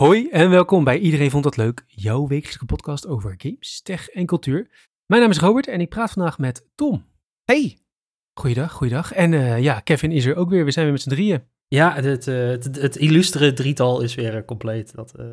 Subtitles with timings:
[0.00, 4.26] Hoi en welkom bij Iedereen Vond Dat Leuk, jouw wekelijkse podcast over games, tech en
[4.26, 4.88] cultuur.
[5.06, 7.06] Mijn naam is Robert en ik praat vandaag met Tom.
[7.44, 7.78] Hey!
[8.40, 9.12] Goeiedag, goeiedag.
[9.12, 10.64] En uh, ja, Kevin is er ook weer.
[10.64, 11.42] We zijn weer met z'n drieën.
[11.68, 14.94] Ja, het, uh, het, het, illustere drietal is weer compleet.
[14.94, 15.26] Dat, uh...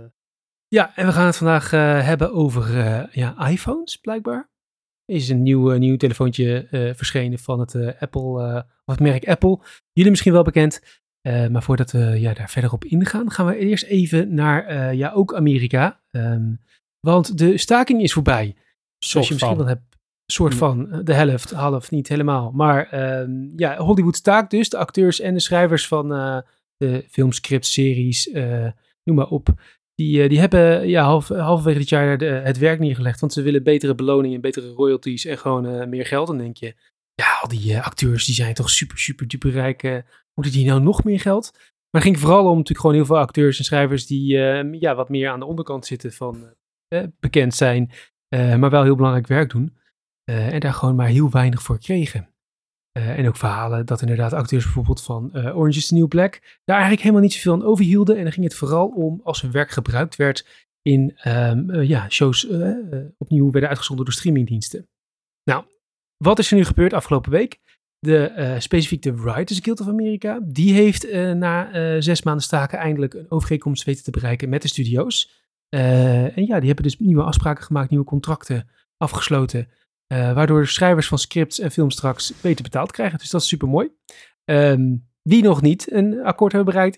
[0.68, 1.72] Ja, en we gaan het vandaag
[2.06, 2.72] hebben over
[3.12, 4.50] ja, iPhones, blijkbaar.
[5.06, 9.60] Er is een nieuw, nieuw telefoontje verschenen van het, Apple, of het merk Apple.
[9.92, 10.82] Jullie misschien wel bekend.
[11.28, 14.94] Uh, maar voordat we ja, daar verder op ingaan, gaan we eerst even naar uh,
[14.94, 16.00] ja, ook Amerika.
[16.12, 16.62] Um,
[17.00, 18.56] want de staking is voorbij.
[18.98, 22.52] Zoals je misschien wel hebt, soort van, de helft, half, niet helemaal.
[22.52, 24.70] Maar um, ja, Hollywood staakt dus.
[24.70, 26.38] De acteurs en de schrijvers van uh,
[26.78, 28.30] de filmscripts, series,
[29.04, 29.50] noem maar op.
[29.96, 33.20] Die, die hebben ja, half, halverwege dit jaar de, het werk neergelegd.
[33.20, 36.28] Want ze willen betere beloningen, betere royalties en gewoon meer geld.
[36.28, 36.76] Dan denk je,
[37.14, 40.04] ja, al die acteurs die zijn toch super, super, duper rijk
[40.38, 41.52] moeten die nou nog meer geld?
[41.92, 44.96] Maar het ging vooral om natuurlijk gewoon heel veel acteurs en schrijvers die uh, ja,
[44.96, 46.54] wat meer aan de onderkant zitten van
[46.94, 47.92] uh, bekend zijn,
[48.36, 49.78] uh, maar wel heel belangrijk werk doen.
[50.24, 52.30] en daar gewoon maar heel weinig voor kregen.
[52.92, 57.02] en ook verhalen dat inderdaad acteurs bijvoorbeeld van Orange is the New Black daar eigenlijk
[57.02, 58.18] helemaal niet zoveel aan overhielden.
[58.18, 62.48] En dan ging het vooral om als hun werk gebruikt werd in um, ja, shows
[63.18, 64.88] opnieuw werden uitgezonden door streamingdiensten.
[65.44, 65.66] Nou,
[66.18, 67.60] wat is er nu gebeurd afgelopen week?
[68.00, 72.44] De, uh, specifiek de Writers Guild of America, die heeft uh, na uh, zes maanden
[72.44, 75.46] staken eindelijk een overeenkomst weten te bereiken met de studio's.
[75.70, 79.68] en ja, die hebben dus nieuwe afspraken gemaakt, nieuwe contracten afgesloten,
[80.08, 83.18] waardoor schrijvers van scripts en films straks beter betaald krijgen.
[83.18, 83.90] Dus dat is super mooi.
[85.22, 86.96] Die nog niet een akkoord hebben bereikt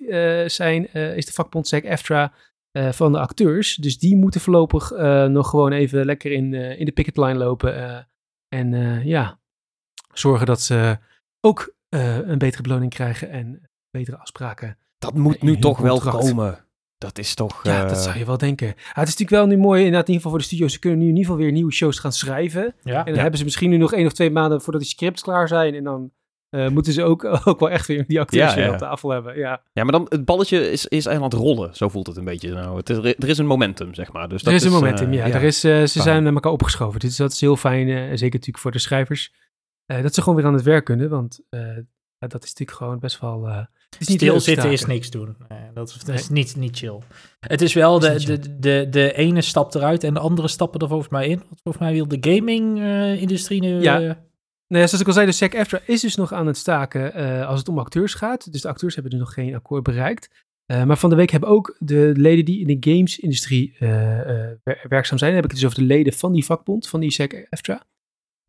[0.51, 2.33] zijn, is de vakbond SAG-AFTRA
[2.71, 3.75] van de acteurs.
[3.75, 4.91] Dus die moeten voorlopig
[5.27, 8.07] nog gewoon even lekker in, in de picket line lopen.
[8.47, 9.38] en ja,
[10.19, 10.97] zorgen dat ze
[11.41, 14.77] ook uh, een betere beloning krijgen en betere afspraken.
[14.97, 16.65] Dat moet nu toch wel komen.
[16.97, 17.63] Dat is toch...
[17.63, 18.67] Ja, dat eh, zou je wel denken.
[18.67, 20.73] het is natuurlijk wel nu mooi, inderdaad, in ieder geval voor de studio's.
[20.73, 22.75] Ze kunnen nu in ieder geval weer nieuwe shows gaan schrijven.
[22.83, 25.21] Ja, en dan hebben ze misschien nu nog één of twee maanden voordat die scripts
[25.21, 25.75] klaar zijn.
[25.75, 26.11] En dan
[26.49, 28.71] uh, moeten ze ook, ook wel echt weer die acteurs ja, ja.
[28.71, 29.37] op tafel hebben.
[29.37, 29.61] Ja.
[29.73, 31.75] ja, maar dan het balletje is, is aan het rollen.
[31.75, 32.53] Zo voelt het een beetje.
[32.53, 34.29] Nou, het is, er is een momentum, zeg maar.
[34.29, 35.27] Dus er is een momentum, ja.
[35.27, 36.99] Er is, uh, ze zijn naar elkaar opgeschoven.
[36.99, 37.87] Dus dat is heel fijn.
[37.87, 39.33] zeker natuurlijk voor de schrijvers.
[39.91, 41.77] Uh, dat ze gewoon weer aan het werk kunnen, want uh,
[42.17, 43.47] dat is natuurlijk gewoon best wel...
[43.47, 43.65] Uh,
[43.99, 45.35] is niet Stil zitten is niks doen.
[45.47, 46.99] Nee, dat, is, dat is niet, niet chill.
[47.39, 50.87] Het is wel de, de, de, de ene stapt eruit en de andere stappen er
[50.87, 51.37] volgens mij in.
[51.37, 53.81] Want volgens mij wil de gaming-industrie nu...
[53.81, 54.27] Ja.
[54.67, 57.13] Nee, zoals ik al zei, de SEC AFTRA is dus nog aan het staken
[57.45, 58.51] als het om acteurs gaat.
[58.51, 60.45] Dus de acteurs hebben dus nog geen akkoord bereikt.
[60.65, 63.75] maar van de week hebben ook de leden die in de games-industrie
[64.89, 67.47] werkzaam zijn, heb ik het dus over de leden van die vakbond, van die SEC
[67.49, 67.85] AFTRA.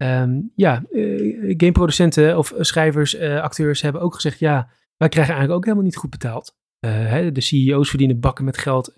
[0.02, 5.58] Um, ja, uh, gameproducenten of schrijvers, uh, acteurs hebben ook gezegd: ja, wij krijgen eigenlijk
[5.58, 6.56] ook helemaal niet goed betaald.
[6.86, 8.94] Uh, hè, de CEO's verdienen bakken met geld.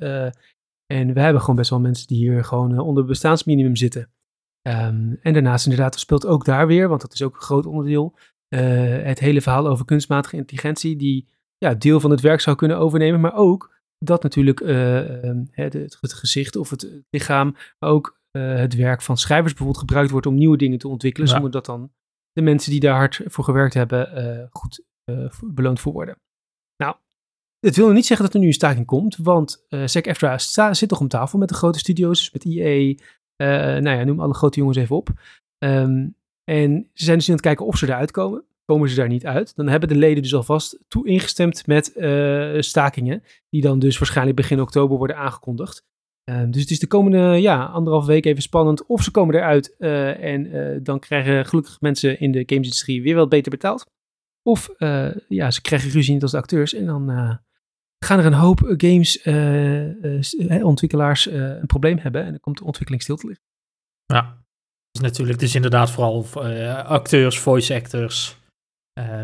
[0.86, 4.10] en we hebben gewoon best wel mensen die hier gewoon onder bestaansminimum zitten.
[4.68, 8.16] Um, en daarnaast inderdaad speelt ook daar weer, want dat is ook een groot onderdeel,
[9.04, 13.20] het hele verhaal over kunstmatige intelligentie, die ja, deel van het werk zou kunnen overnemen,
[13.20, 18.74] maar ook dat natuurlijk ehm, het, het, gezicht of het lichaam, maar ook uh, het
[18.74, 21.34] werk van schrijvers bijvoorbeeld gebruikt wordt om nieuwe dingen te ontwikkelen, ja.
[21.34, 21.92] zonder dat dan
[22.32, 26.20] de mensen die daar hard voor gewerkt hebben uh, goed uh, beloond voor worden.
[26.76, 26.96] Nou,
[27.58, 30.38] het wil niet zeggen dat er nu een staking komt, want uh, SEC EFTRA
[30.74, 32.94] zit toch om tafel met de grote studio's, dus met EA,
[33.80, 35.08] nou ja, noem alle grote jongens even op.
[35.64, 38.44] Um, en ze zijn dus aan het kijken of ze eruit komen.
[38.64, 41.92] Komen ze daar niet uit, dan hebben de leden dus alvast toe ingestemd met
[42.64, 45.84] stakingen, die dan dus waarschijnlijk begin oktober worden aangekondigd.
[46.32, 49.74] Uh, dus het is de komende ja, anderhalf week even spannend of ze komen eruit
[49.78, 53.90] uh, en uh, dan krijgen gelukkig mensen in de gamesindustrie weer wat beter betaald.
[54.42, 57.08] Of eh, ja, ze krijgen ruzie niet als de acteurs en dan
[58.04, 63.26] gaan er een hoop gamesontwikkelaars een probleem hebben en dan komt de ontwikkeling stil te
[63.26, 63.44] liggen.
[64.06, 64.44] Ja,
[64.90, 66.26] dus natuurlijk, dus inderdaad vooral
[66.84, 68.36] acteurs, voice actors,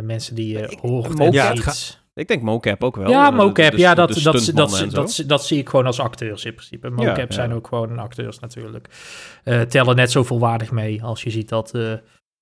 [0.02, 2.07] mensen die horen ja, iets.
[2.18, 3.10] Ik denk mocap ook wel.
[3.10, 3.72] Ja, mocap.
[3.72, 6.90] ja, dat, dat, dat, dat, dat, zie ik gewoon als acteurs in principe.
[6.90, 8.88] Mocap zijn ook gewoon acteurs natuurlijk.
[9.44, 11.92] Uh, tellen net zo volwaardig mee als je ziet dat uh,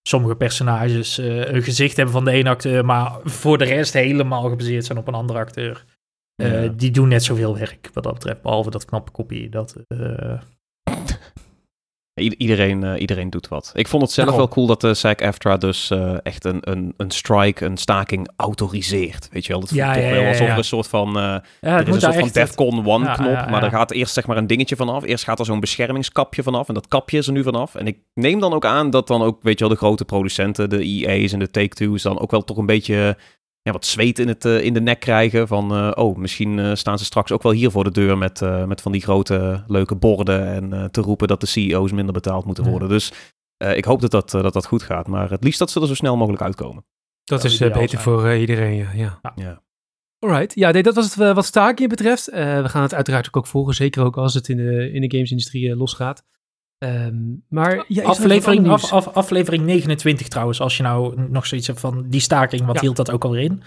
[0.02, 4.48] sommige personages uh, een gezicht hebben van de ene acteur, maar voor de rest helemaal
[4.48, 5.84] gebaseerd zijn op een andere acteur.
[6.76, 9.48] Die doen net zoveel werk wat dat betreft, behalve dat knappe kopie.
[9.48, 9.76] Dat,
[12.16, 13.70] iedereen, uh, iedereen doet wat.
[13.74, 17.10] Ik vond het zelf wel cool dat de SAG-AFTRA dus uh, echt een, een, een
[17.10, 19.28] strike, een staking autoriseert.
[19.32, 21.16] Weet je wel, dat voelt ja, toch ja, wel alsof er een soort van...
[21.16, 21.22] Uh,
[21.60, 24.46] er is een soort van Defcon 1 knop, maar er gaat eerst zeg maar een
[24.46, 25.04] dingetje vanaf.
[25.04, 27.74] Eerst gaat er zo'n beschermingskapje vanaf en dat kapje is er nu vanaf.
[27.74, 30.70] En ik neem dan ook aan dat dan ook, weet je wel, de grote producenten,
[30.70, 33.16] de EA's en de Take-Two's dan ook wel toch een beetje
[33.66, 35.48] ja, wat zweet in, het, in de nek krijgen.
[35.48, 38.92] Van, oh, misschien staan ze straks ook wel hier voor de deur met, met van
[38.92, 40.46] die grote leuke borden.
[40.46, 42.88] En te roepen dat de CEO's minder betaald moeten worden.
[42.88, 43.12] Dus
[43.56, 45.06] ik hoop dat dat, dat dat goed gaat.
[45.06, 46.84] Maar het liefst dat ze er zo snel mogelijk uitkomen.
[47.24, 48.90] Dat, is beter voor iedereen, ja.
[48.94, 49.32] ja.
[49.34, 49.62] ja.
[50.18, 52.26] Alright, ja, nee, dat was het wat staking betreft.
[52.30, 55.76] we gaan het uiteraard ook volgen, zeker ook als het in de, in de gamesindustrie
[55.76, 56.24] losgaat.
[56.78, 61.80] Um, maar ja, aflevering, af, af, aflevering 29 trouwens, als je nou nog zoiets hebt
[61.80, 63.62] van die staking, wat hield dat ook alweer in?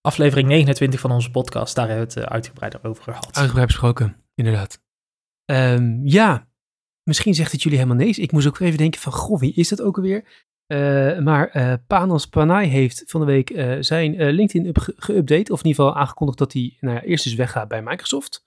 [0.00, 3.36] Aflevering 29 van onze podcast, daar hebben we het uh, uitgebreider over gehad.
[3.36, 4.80] Uitgebreid besproken, inderdaad.
[5.44, 6.48] Um, ja,
[7.02, 8.14] misschien zegt het jullie helemaal nee.
[8.14, 10.48] Ik moest ook even denken van, goh, wie is dat ook alweer?
[10.66, 15.84] Uh, maar uh, Panos Panay heeft van de week zijn LinkedIn geüpdate, of in ieder
[15.84, 18.44] geval aangekondigd dat hij nou ja, eerst eens weggaat bij Microsoft.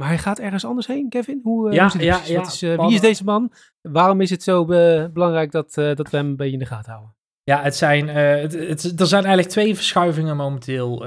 [0.00, 1.40] Maar hij gaat ergens anders heen, Kevin?
[1.42, 3.52] Hoe, uh, ja, hoe ja, ja, is, uh, wie is deze man?
[3.80, 4.64] Waarom is het zo
[5.12, 7.16] belangrijk dat, dat we hem een beetje in de gaten houden?
[7.42, 10.98] Ja, het zijn, het, het, er zijn eigenlijk twee verschuivingen momenteel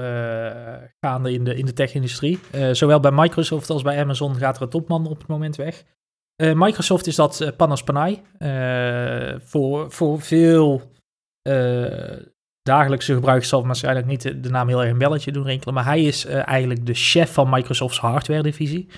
[1.00, 2.38] gaande in de, in de tech-industrie.
[2.72, 5.84] zowel bij Microsoft als bij Amazon gaat er een topman op het moment weg.
[6.36, 8.22] Microsoft is dat Panos Panay.
[9.44, 10.82] voor, voor veel
[12.62, 15.74] dagelijkse gebruikers zal waarschijnlijk niet de, naam heel erg een belletje doen rinkelen.
[15.74, 18.88] Maar hij is uh, eigenlijk de chef van Microsoft's hardware divisie.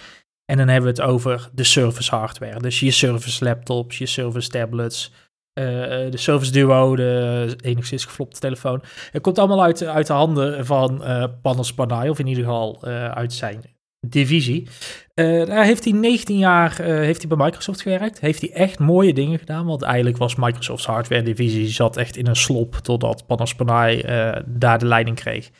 [0.44, 2.60] En dan hebben we het over de service hardware.
[2.60, 5.12] Dus je service laptops, je service tablets,
[5.58, 5.64] uh,
[6.10, 8.82] de Service Duo, de enigszins geflopte telefoon.
[9.10, 12.84] Het komt allemaal uit, uit de handen van uh, Panos of in ieder geval
[13.14, 13.73] uit zijn
[14.08, 14.68] divisie.
[15.14, 18.20] Uh, daar heeft hij 19 jaar uh, heeft hij bij Microsoft gewerkt.
[18.20, 19.66] Heeft hij echt mooie dingen gedaan.
[19.66, 24.42] Want eigenlijk was Microsoft's hardware divisie zat echt in een slop totdat Panos Panay uh,
[24.46, 25.50] daar de leiding kreeg.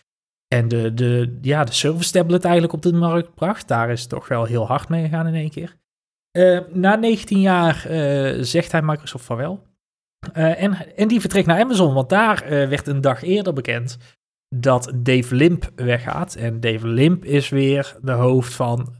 [0.48, 3.68] En de, de, ja, de service tablet eigenlijk op de markt bracht.
[3.68, 5.76] Daar is het toch wel heel hard mee gegaan in één keer.
[6.72, 7.86] na 19 jaar
[8.40, 9.62] zegt hij Microsoft van wel.
[10.32, 13.98] en, en die vertrekt naar Amazon, want daar werd een dag eerder bekend
[14.54, 16.34] dat Dave Limp weggaat.
[16.34, 18.94] En Dave Limp is weer de hoofd van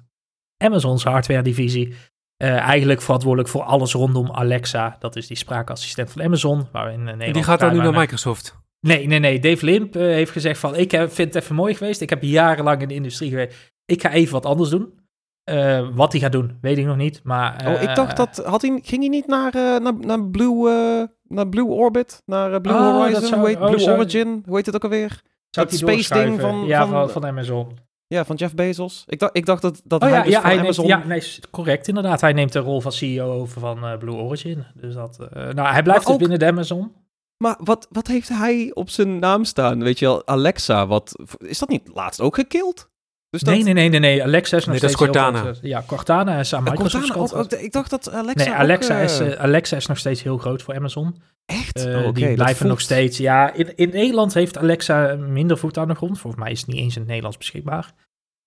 [0.56, 1.94] Amazon's hardware divisie.
[2.42, 4.96] Uh, eigenlijk verantwoordelijk voor alles rondom Alexa.
[4.98, 6.66] Dat is die spraakassistent van Amazon.
[6.72, 8.56] Waarin en die gaat dan nu naar Microsoft?
[8.80, 9.38] Nee, nee, nee.
[9.38, 10.76] Dave Limp uh, heeft gezegd van...
[10.76, 12.00] Ik heb, vind het even mooi geweest.
[12.00, 13.72] Ik heb jarenlang in de industrie geweest.
[13.84, 15.02] Ik ga even wat anders doen.
[15.50, 17.20] Uh, wat hij gaat doen, weet ik nog niet.
[17.22, 18.42] Maar, oh, ik dacht dat...
[18.44, 22.22] Had hij, ging hij niet naar, naar, naar, Blue, naar Blue Orbit?
[22.26, 23.22] Naar Blue oh, Horizon?
[23.22, 24.42] Zou, hoe heet, oh, Blue Origin?
[24.46, 25.22] Hoe heet het ook alweer?
[25.54, 27.78] Zou dat space ding van, ja, van, van, Amazon.
[28.06, 29.04] Ja, van Jeff Bezos.
[29.06, 30.86] Ik dacht, ik dacht dat, dat oh, hij ja, dus ja, hij Amazon...
[30.86, 32.20] Neemt, ja, nee, correct inderdaad.
[32.20, 34.64] Hij neemt de rol van CEO over van uh, Blue Origin.
[34.74, 36.92] Dus dat, uh, nou, hij blijft dus binnen de Amazon.
[37.36, 39.82] Maar wat, wat heeft hij op zijn naam staan?
[39.82, 42.90] Weet je wel, Alexa, wat, is dat niet laatst ook gekild?
[43.34, 43.54] Dus dat...
[43.54, 44.22] nee, nee, nee, nee, nee.
[44.22, 45.42] Alexa is nog nee, steeds Cortana.
[45.42, 47.12] Heel ja, Cortana is aan Microsoft.
[47.12, 50.22] Cortana, ook, ik dacht dat Alexa Nee, Alexa, ook, is, uh, Alexa is nog steeds
[50.22, 51.16] heel groot voor Amazon.
[51.46, 51.86] Echt?
[51.86, 53.18] Uh, oh, die blijven nog steeds.
[53.18, 56.18] Ja, in, in Nederland heeft Alexa minder voet aan de grond.
[56.18, 57.92] Volgens mij is het niet eens in het Nederlands beschikbaar.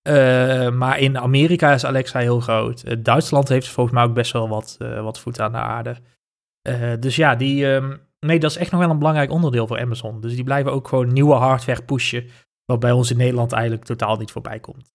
[0.08, 3.04] Uh, maar in Amerika is Alexa heel groot.
[3.04, 5.96] Duitsland heeft volgens mij ook best wel wat, wat voet aan de aarde.
[7.00, 10.20] dus ja, die, um, nee, dat is echt nog wel een belangrijk onderdeel voor Amazon.
[10.20, 12.26] Dus die blijven ook gewoon nieuwe hardware pushen.
[12.72, 14.92] Wat bij ons in Nederland eigenlijk totaal niet voorbij komt.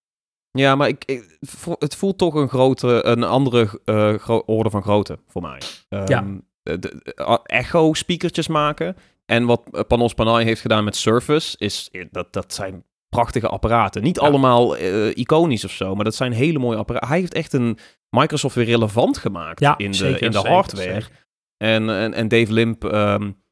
[0.52, 1.38] Ja, maar ik, ik,
[1.80, 5.62] het voelt toch een, grote, een andere uh, orde van grootte voor mij.
[5.90, 6.25] Um, ja.
[6.62, 8.96] de, echo-speakertjes maken.
[9.25, 14.03] En wat Panos Panay heeft gedaan met Surface, is, dat, dat zijn prachtige apparaten.
[14.03, 17.10] Niet allemaal uh, iconisch of zo, maar dat zijn hele mooie apparaten.
[17.10, 17.77] Hij heeft echt een
[18.10, 21.03] Microsoft weer relevant gemaakt ja, in, de, zeker, in de hardware.
[21.58, 23.44] En, en, en Dave Limp um,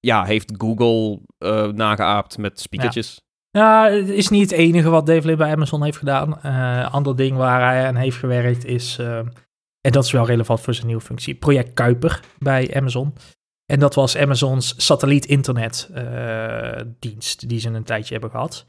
[0.00, 3.25] ja, heeft Google uh, nageaapt met speakertjes.
[3.56, 6.38] Ja, het is niet het enige wat Dave Limp bij Amazon heeft gedaan.
[6.46, 9.18] Uh, ander ding waar hij aan heeft gewerkt is, uh,
[9.80, 13.14] en dat is wel relevant voor zijn nieuwe functie, Project Kuiper bij Amazon.
[13.72, 18.66] En dat was Amazons satelliet-internetdienst uh, die ze een tijdje hebben gehad.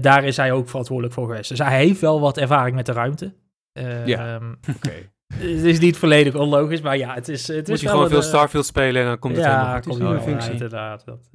[0.00, 1.48] daar is hij ook verantwoordelijk voor geweest.
[1.48, 3.34] Dus hij heeft wel wat ervaring met de ruimte.
[4.04, 4.92] ja, um, oké.
[5.34, 7.48] Het is niet volledig onlogisch, maar ja, het is.
[7.48, 9.98] Het Moet is je gewoon veel Starfield spelen en dan komt het ja, helemaal goed.
[9.98, 10.52] Ja, functie.
[10.52, 11.04] inderdaad.
[11.04, 11.28] Dat,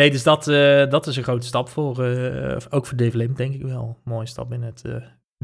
[0.00, 3.34] Nee, dus dat, uh, dat is een grote stap voor, uh, ook voor Dave Lim,
[3.34, 3.98] denk ik wel.
[4.04, 4.94] Mooie stap in het, uh,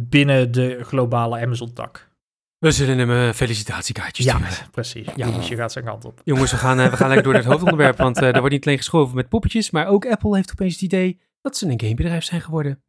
[0.00, 2.10] binnen de globale Amazon-tak.
[2.58, 4.38] We zullen hem uh, felicitatiekaartjes ja,
[4.70, 5.08] precies.
[5.16, 6.20] Ja, dus je gaat zijn kant op.
[6.24, 9.16] Jongens, we gaan, we gaan lekker door het hoofdonderwerp, want er wordt niet alleen geschoven
[9.16, 12.82] met poppetjes, maar ook Apple heeft opeens het idee dat ze een gamebedrijf zijn geworden.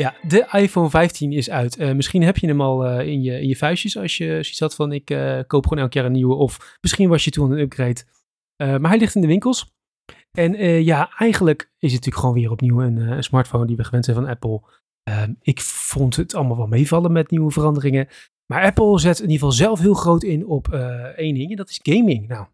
[0.00, 1.78] Ja, de iPhone 15 is uit.
[1.78, 4.60] Uh, misschien heb je hem al uh, in, je, in je vuistjes als je zoiets
[4.60, 6.34] had van ik uh, koop gewoon elk jaar een nieuwe.
[6.34, 8.04] Of misschien was je toen een upgrade.
[8.56, 9.72] maar hij ligt in de winkels.
[10.30, 10.52] En
[10.84, 14.16] ja, eigenlijk is het natuurlijk gewoon weer opnieuw een, een smartphone die we gewend zijn
[14.16, 14.60] van Apple.
[15.02, 18.08] Ehm, ik vond het allemaal wel meevallen met nieuwe veranderingen.
[18.46, 20.68] Maar Apple zet in ieder geval zelf heel groot in op
[21.16, 22.28] één ding en dat is gaming.
[22.28, 22.46] Nou,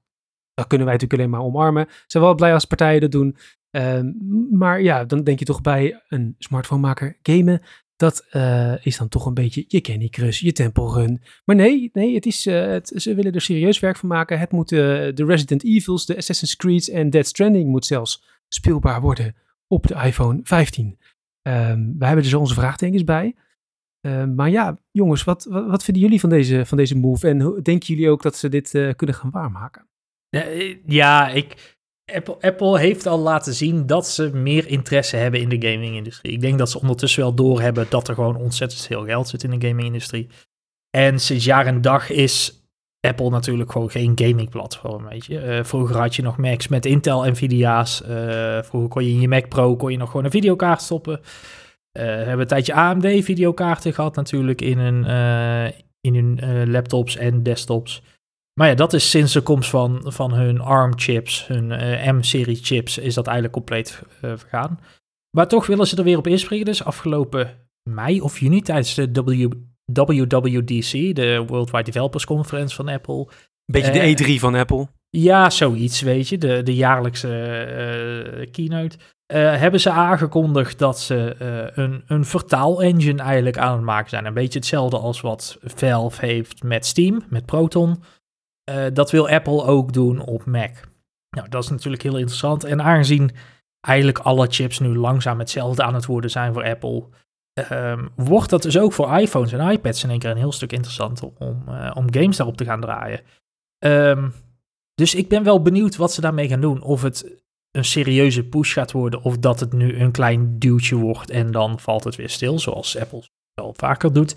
[0.55, 1.89] dat kunnen wij natuurlijk alleen maar omarmen.
[2.07, 3.37] Zijn wel blij als partijen dat doen.
[3.71, 4.13] Ehm,
[4.51, 7.63] maar ja, dan denk je toch bij een smartphonemaker gamen.
[7.97, 11.23] Dat uh, is dan toch een beetje je Candy Crush, je Temple Run.
[11.45, 14.39] Maar nee, nee het is, het, ze willen er serieus werk van maken.
[14.39, 14.79] Het moet uh,
[15.15, 19.35] de Resident Evils, de Assassin's Creed en Dead Stranding moet zelfs speelbaar worden
[19.67, 20.87] op de iPhone 15.
[20.87, 23.37] Um, wij hebben dus onze vraagtekens bij.
[24.01, 27.29] Um, maar ja, jongens, wat, wat, wat, vinden jullie van deze, van deze move?
[27.29, 29.89] En denken jullie ook dat ze dit kunnen gaan waarmaken?
[30.87, 31.76] Ja, ik,
[32.15, 36.33] Apple, Apple heeft al laten zien dat ze meer interesse hebben in de gaming-industrie.
[36.33, 39.59] Ik denk dat ze ondertussen wel doorhebben dat er gewoon ontzettend veel geld zit in
[39.59, 40.29] de gaming-industrie.
[40.91, 42.65] En sinds jaar en dag is
[43.01, 45.45] Apple natuurlijk gewoon geen gaming-platform, weet je.
[45.45, 48.03] Uh, vroeger had je nog Macs met Intel Nvidia's.
[48.03, 51.19] Uh, vroeger kon je in je Mac Pro kon je nog gewoon een videokaart stoppen.
[51.19, 51.23] Uh,
[51.93, 55.05] we hebben een tijdje AMD-videokaarten gehad natuurlijk in hun,
[56.01, 58.03] in hun laptops en desktops.
[58.61, 62.99] Maar ja, dat is sinds de komst van, van hun ARM-chips, hun uh, M-serie chips,
[62.99, 64.81] is dat eigenlijk compleet uh, vergaan.
[65.37, 66.65] Maar toch willen ze er weer op inspringen.
[66.65, 69.49] Dus afgelopen mei of juni tijdens de w
[69.85, 73.29] WWDC, de Worldwide Developers Conference van Apple.
[73.73, 74.89] Beetje de E3 van Apple.
[75.11, 76.39] Ja, zoiets, weet je.
[76.39, 78.97] De, de jaarlijkse keynote.
[79.33, 81.35] hebben ze aangekondigd dat ze
[81.75, 84.27] een, een vertaal-engine eigenlijk aan het maken zijn.
[84.27, 88.03] Een beetje hetzelfde als wat Valve heeft met Steam, met Proton.
[88.71, 90.71] Uh, dat wil Apple ook doen op Mac.
[91.31, 92.65] Nou, dat is natuurlijk heel interessant.
[92.65, 93.31] En aangezien
[93.81, 97.05] eigenlijk alle chips nu langzaam hetzelfde aan het worden zijn voor Apple,
[97.71, 100.73] um, wordt dat dus ook voor iPhones en iPads in één keer een heel stuk
[100.73, 103.21] interessanter om, uh, om games daarop te gaan draaien.
[103.85, 104.33] Um,
[104.95, 106.83] dus ik ben wel benieuwd wat ze daarmee gaan doen.
[106.83, 111.31] Of het een serieuze push gaat worden, of dat het nu een klein duwtje wordt
[111.31, 113.23] en dan valt het weer stil, zoals Apple
[113.55, 114.35] wel vaker doet.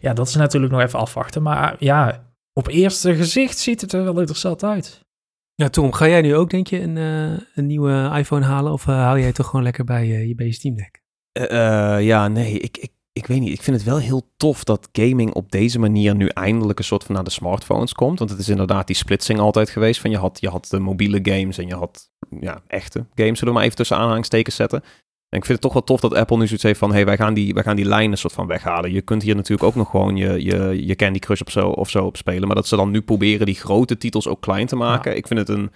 [0.00, 1.42] Ja, dat is natuurlijk nog even afwachten.
[1.42, 2.27] Maar ja,
[2.58, 5.06] op eerste gezicht ziet het er wel interessant uit.
[5.54, 8.72] Ja, Tom, ga jij nu ook, denk je, een, uh, een nieuwe iPhone halen?
[8.72, 11.02] Of uh, hou jij toch gewoon lekker bij, uh, je, bij je Steam Deck?
[12.02, 13.52] ja, nee, ik, ik, ik weet niet.
[13.52, 17.04] Ik vind het wel heel tof dat gaming op deze manier nu eindelijk een soort
[17.04, 18.18] van naar de smartphones komt.
[18.18, 20.00] Want het is inderdaad die splitsing altijd geweest.
[20.00, 22.10] Van je had, je had de mobiele games en je had
[22.40, 24.82] ja, echte games, zullen we maar even tussen aanhalingstekens zetten.
[25.28, 26.92] En ik vind het toch wel tof dat Apple nu zoiets heeft van...
[26.92, 28.92] hey, wij gaan die, wij gaan die lijnen soort van weghalen.
[28.92, 31.90] Je kunt hier natuurlijk ook nog gewoon je, je, je Candy Crush op zo, of
[31.90, 32.46] zo op spelen.
[32.46, 35.16] Maar dat ze dan nu proberen die grote titels ook klein te maken.
[35.16, 35.70] Ik vind het een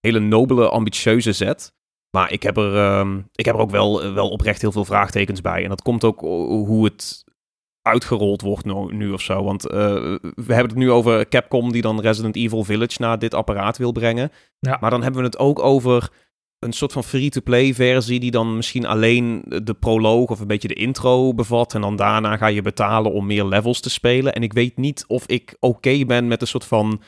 [0.00, 1.72] hele nobele, ambitieuze zet.
[2.10, 5.40] Maar ik heb er, ehm, ik heb er ook wel, wel oprecht heel veel vraagtekens
[5.40, 5.62] bij.
[5.62, 7.24] En dat komt ook hoe het
[7.82, 9.44] uitgerold wordt nu, nu of zo.
[9.44, 9.72] Want uh,
[10.20, 13.92] we hebben het nu over Capcom die dan Resident Evil Village naar dit apparaat wil
[13.92, 14.30] brengen.
[14.58, 14.78] Ja.
[14.80, 16.10] Maar dan hebben we het ook over
[16.58, 20.74] een soort van free-to-play versie die dan misschien alleen de proloog of een beetje de
[20.74, 21.74] intro bevat.
[21.74, 24.34] En dan daarna ga je betalen om meer levels te spelen.
[24.34, 27.02] En ik weet niet of ik oké ben met een soort van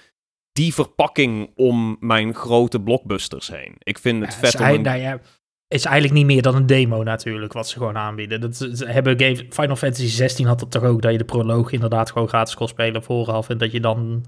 [0.53, 3.75] die verpakking om mijn grote blockbusters heen.
[3.79, 4.83] Ik vind het vet om...
[4.83, 5.21] Nou ja,
[5.69, 8.41] is eigenlijk niet meer dan een demo natuurlijk, wat ze gewoon aanbieden.
[8.41, 11.73] Dat, ze hebben game, Final Fantasy 16 had het toch ook, dat je de proloog
[11.73, 13.49] inderdaad gewoon gratis kon spelen vooraf.
[13.49, 14.25] En dat je dan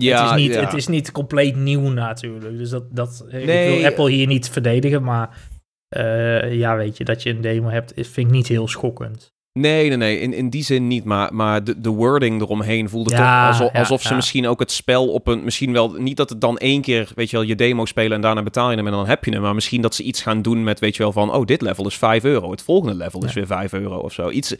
[0.00, 2.58] ja, het is, niet, het is niet compleet nieuw natuurlijk.
[2.58, 5.38] Dus dat, dat nee, ik wil Apple hier niet verdedigen, maar
[5.96, 9.32] uh, ja, weet je, dat je een demo hebt, vind ik niet heel schokkend.
[9.58, 11.04] Nee, nee, nee, in, in die zin niet.
[11.04, 15.08] Maar, maar de, de wording eromheen voelde toch alsof, alsof ze misschien ook het spel
[15.08, 15.44] op een...
[15.44, 18.20] Misschien wel, niet dat het dan één keer, weet je wel, je demo spelen en
[18.20, 19.42] daarna betaal je hem en dan heb je hem.
[19.42, 21.32] Maar misschien dat ze iets gaan doen met, weet je wel, van...
[21.32, 22.50] Oh, dit level is 5 euro.
[22.50, 24.30] Het volgende level is weer 5 euro of zo.
[24.30, 24.54] Iets,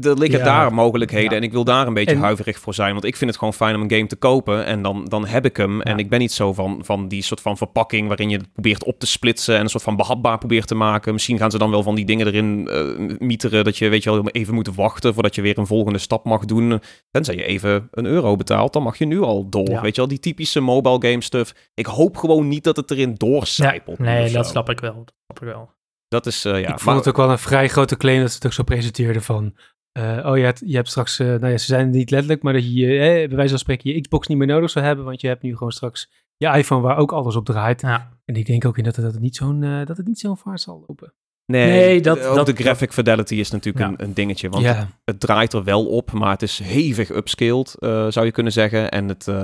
[0.00, 2.92] er liggen daar mogelijkheden en ik wil daar een beetje huiverig voor zijn.
[2.92, 5.44] Want ik vind het gewoon fijn om een game te kopen en dan, dan heb
[5.44, 5.80] ik hem.
[5.80, 8.84] En ik ben niet zo van, van die soort van verpakking waarin je het probeert
[8.84, 11.12] op te splitsen en een soort van behapbaar probeert te maken.
[11.12, 14.10] Misschien gaan ze dan wel van die dingen erin uh, mieteren dat je weet je
[14.10, 16.80] wel even moet wachten voordat je weer een volgende stap mag doen.
[17.10, 19.80] Tenzij je even een euro betaalt, dan mag je nu al door.
[19.80, 21.54] Weet je wel, die typische mobile game stuff.
[21.74, 23.98] Ik hoop gewoon niet dat het erin doorcijpelt.
[23.98, 24.94] nee, dat snap ik wel.
[24.94, 25.75] Dat snap ik wel.
[26.08, 26.72] Dat is, uh, ja.
[26.72, 29.22] Ik vond het ook wel een vrij grote claim dat ze het ook zo presenteerden
[29.22, 29.56] van...
[29.98, 32.52] Uh, oh, je hebt, je hebt straks, uh, nou ja, ze zijn niet letterlijk, maar
[32.52, 35.20] dat je, eh, bij wijze van spreken, je Xbox niet meer nodig zou hebben, want
[35.20, 37.80] je hebt nu gewoon straks je iPhone waar ook alles op draait.
[37.80, 38.18] Ja.
[38.24, 40.60] En ik denk ook in dat, dat het niet zo'n dat het niet zo'n vaart
[40.60, 41.14] zal lopen.
[41.46, 44.48] Nee, dat, ook dat, de graphic fidelity is natuurlijk een, een, dingetje.
[44.48, 44.66] Want
[45.04, 48.90] het, draait er wel op, maar het is hevig upscaled, uh, zou je kunnen zeggen.
[48.90, 49.34] En het, uh,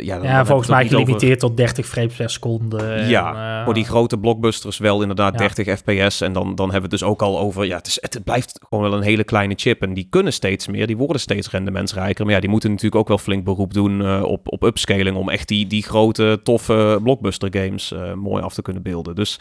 [0.00, 3.04] ja, ja volgens mij gelimiteerd tot 30 frames per seconde.
[3.06, 6.20] Ja, en, uh, voor die grote blockbusters wel inderdaad 30 fps.
[6.20, 8.60] En dan, dan hebben we het dus ook al over, ja, het, is, het blijft
[8.68, 9.82] gewoon wel een hele kleine chip.
[9.82, 12.24] En die kunnen steeds meer, die worden steeds rendementsrijker.
[12.24, 15.16] Maar ja, die moeten natuurlijk ook wel flink beroep doen op, op upscaling...
[15.16, 19.14] om echt die, die grote, toffe blockbuster games mooi af te kunnen beelden.
[19.14, 19.40] Dus...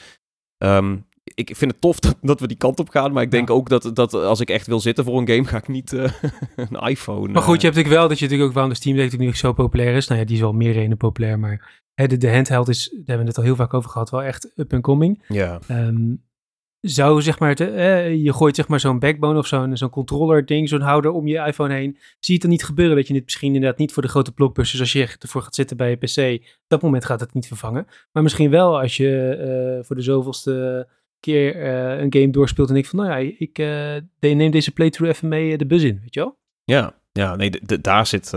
[0.63, 3.11] Um, ik vind het tof dat, dat, we die kant op gaan.
[3.11, 5.57] Maar ik denk ook dat, dat als ik echt wil zitten voor een game, ga
[5.57, 6.03] ik niet uh,
[6.55, 7.31] een iPhone.
[7.31, 9.35] Maar goed, je hebt natuurlijk wel dat je natuurlijk ook waarom de Steam Deck nu
[9.35, 10.07] zo populair is.
[10.07, 11.39] Nou ja, die is wel meer redenen populair.
[11.39, 14.23] Maar de, de handheld is, daar hebben we het al heel vaak over gehad, wel
[14.23, 15.23] echt up and coming.
[15.27, 15.59] Ja.
[15.67, 16.13] Ehm,
[16.81, 20.69] zou zeg maar, eh, je gooit zeg maar zo'n backbone of zo'n zo'n controller ding,
[20.69, 21.91] zo'n houder om je iPhone heen.
[21.97, 24.31] Zie je het dan niet gebeuren dat je dit misschien inderdaad niet voor de grote
[24.31, 27.47] blockbusters, als je ervoor gaat zitten bij je PC, op dat moment gaat het niet
[27.47, 27.87] vervangen.
[28.11, 30.87] Maar misschien wel als je uh, voor de zoveelste
[31.19, 33.57] keer uh, een game doorspeelt en denkt van, nou ja, ik
[34.19, 36.37] neem deze playthrough even mee de bus in, weet je wel?
[36.63, 37.49] Ja, ja nee,
[37.81, 38.33] daar zit,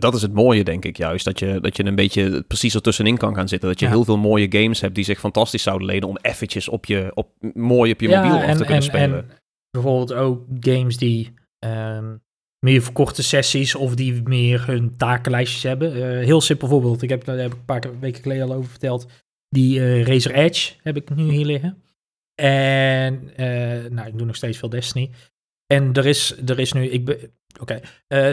[0.00, 1.24] dat is het mooie, denk ik juist.
[1.24, 3.68] Dat je, dat je een beetje precies ertussenin kan gaan zitten.
[3.68, 6.84] Dat je heel veel mooie games hebt die zich fantastisch zouden lenen om eventjes op
[6.84, 9.28] je, op, mooi op je mobiel af te kunnen en, spelen.
[9.28, 9.38] En
[9.70, 12.22] bijvoorbeeld ook games die um,
[12.58, 15.96] meer verkorte sessies of die meer hun takenlijstjes hebben.
[15.96, 17.02] Uh, heel simpel voorbeeld.
[17.02, 19.06] Ik heb, daar heb ik een paar weken geleden al over verteld.
[19.52, 21.82] Die uh, Razer Edge heb ik nu hier liggen.
[22.34, 25.10] En uh, nou, ik doe nog steeds veel Destiny.
[25.66, 27.30] En er is, er is nu, ik,
[27.60, 28.32] Oké, okay.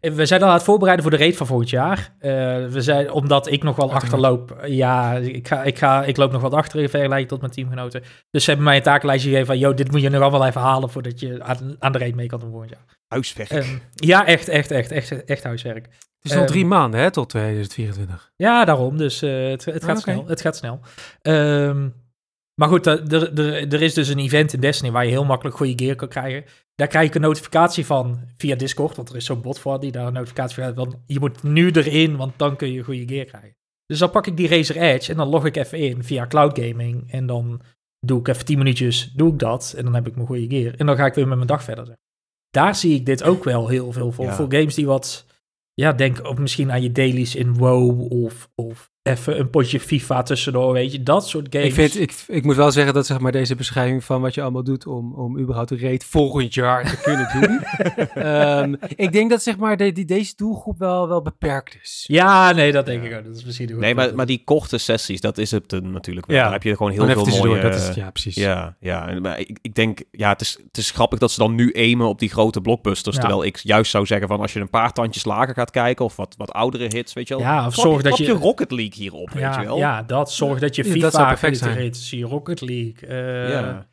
[0.00, 2.14] uh, we zijn al aan het voorbereiden voor de raid van volgend jaar.
[2.70, 4.60] We zijn, omdat ik nog wel achterloop.
[4.66, 8.02] Ja, ik, ga, ik, ga, ik loop nog wat achter in vergelijking tot mijn teamgenoten.
[8.30, 9.58] Dus ze hebben mij een takenlijstje gegeven van...
[9.58, 12.26] ...joh, dit moet je nog allemaal even halen voordat je aan, aan de raid mee
[12.26, 12.84] kan doen volgend jaar.
[13.08, 13.50] Huiswerk.
[13.50, 15.88] Um, ja, echt, echt, echt, echt, echt huiswerk.
[16.20, 18.32] Het is nog um, drie maanden, hè, tot 2024.
[18.36, 18.96] Ja, daarom.
[18.96, 20.14] Dus uh, het, het, gaat ah, okay.
[20.14, 20.28] snel.
[20.28, 20.80] Het gaat snel.
[21.22, 21.94] Um,
[22.54, 25.56] maar goed, er, er, er is dus een event in Destiny waar je heel makkelijk
[25.56, 26.44] goede gear kan krijgen.
[26.74, 29.92] Daar krijg ik een notificatie van via Discord, want er is zo'n bot voor die
[29.92, 30.96] daar een notificatie van heeft.
[31.06, 33.56] je moet nu erin, want dan kun je goede gear krijgen.
[33.86, 36.58] Dus dan pak ik die Razer Edge en dan log ik even in via Cloud
[36.58, 37.12] Gaming.
[37.12, 37.60] En dan
[38.00, 39.74] doe ik even 10 minuutjes, doe ik dat.
[39.76, 40.74] En dan heb ik mijn goede gear.
[40.74, 41.96] En dan ga ik weer met mijn dag verder.
[42.50, 44.32] Daar zie ik dit ook wel heel veel voor.
[44.32, 45.26] Voor games die wat,
[45.80, 50.22] ja, denk ook misschien aan je dailies in WoW of, of even een potje FIFA
[50.22, 51.68] tussendoor, weet je, dat soort games.
[51.68, 54.42] Ik, vind, ik, ik moet wel zeggen dat zeg maar, deze beschrijving van wat je
[54.42, 58.26] allemaal doet om, om überhaupt de raid volgend jaar te kunnen doen.
[58.26, 62.04] um, ik denk dat zeg maar, de, die, deze doelgroep wel, wel beperkt is.
[62.06, 63.24] Ja, nee, dat denk ik ook.
[63.24, 66.36] Dat is misschien nee, maar, maar die korte sessies, dat is het natuurlijk wel.
[66.36, 66.42] Ja.
[66.42, 67.60] Daar heb je gewoon heel veel mooie...
[67.60, 68.34] Dat is, ja, precies.
[68.34, 69.18] Ja, ja.
[69.20, 72.08] Maar ik, ik denk, ja, het is, het is grappig dat ze dan nu aimen
[72.08, 73.16] op die grote blockbusters.
[73.16, 76.16] Terwijl ik juist zou zeggen van als je een paar tandjes lager gaat kijken of
[76.16, 77.42] wat, wat oudere hits, weet je wel.
[77.42, 78.24] Ja, of zorg dat je...
[78.24, 79.76] je Rocket League hierop, ja, weet je wel.
[79.76, 81.94] Ja, dat zorgt dat je FIFA ja, perfect zijn.
[81.94, 83.08] zie Rocket League.
[83.08, 83.88] Uh, ja.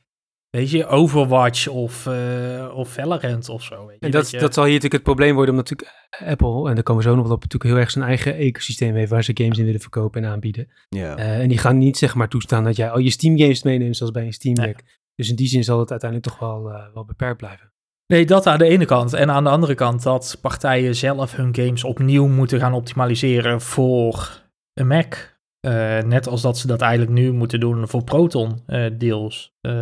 [0.50, 3.86] Weet je, Overwatch of, uh, of Valorant of zo.
[3.86, 6.76] Weet je, en dat, dat, zal hier natuurlijk het probleem worden, omdat natuurlijk Apple, en
[6.76, 9.24] daar komen we zo nog wel op, natuurlijk heel erg zijn eigen ecosysteem heeft waar
[9.24, 10.68] ze games in willen verkopen en aanbieden.
[10.90, 11.18] Ja.
[11.18, 13.98] Uh, en die gaan niet zeg maar toestaan dat jij al je Steam games meeneemt
[13.98, 14.84] zoals bij een Steam Deck.
[15.16, 17.72] Dus in die zin zal het uiteindelijk toch wel, uh, wel beperkt blijven.
[18.08, 19.14] Nee, dat aan de ene kant.
[19.14, 24.46] En aan de andere kant dat partijen zelf hun games opnieuw moeten gaan optimaliseren voor
[24.78, 25.36] een Mac.
[25.62, 29.56] Uh, net als dat ze dat eigenlijk nu moeten doen voor Proton uh, deels.
[29.62, 29.74] Uh,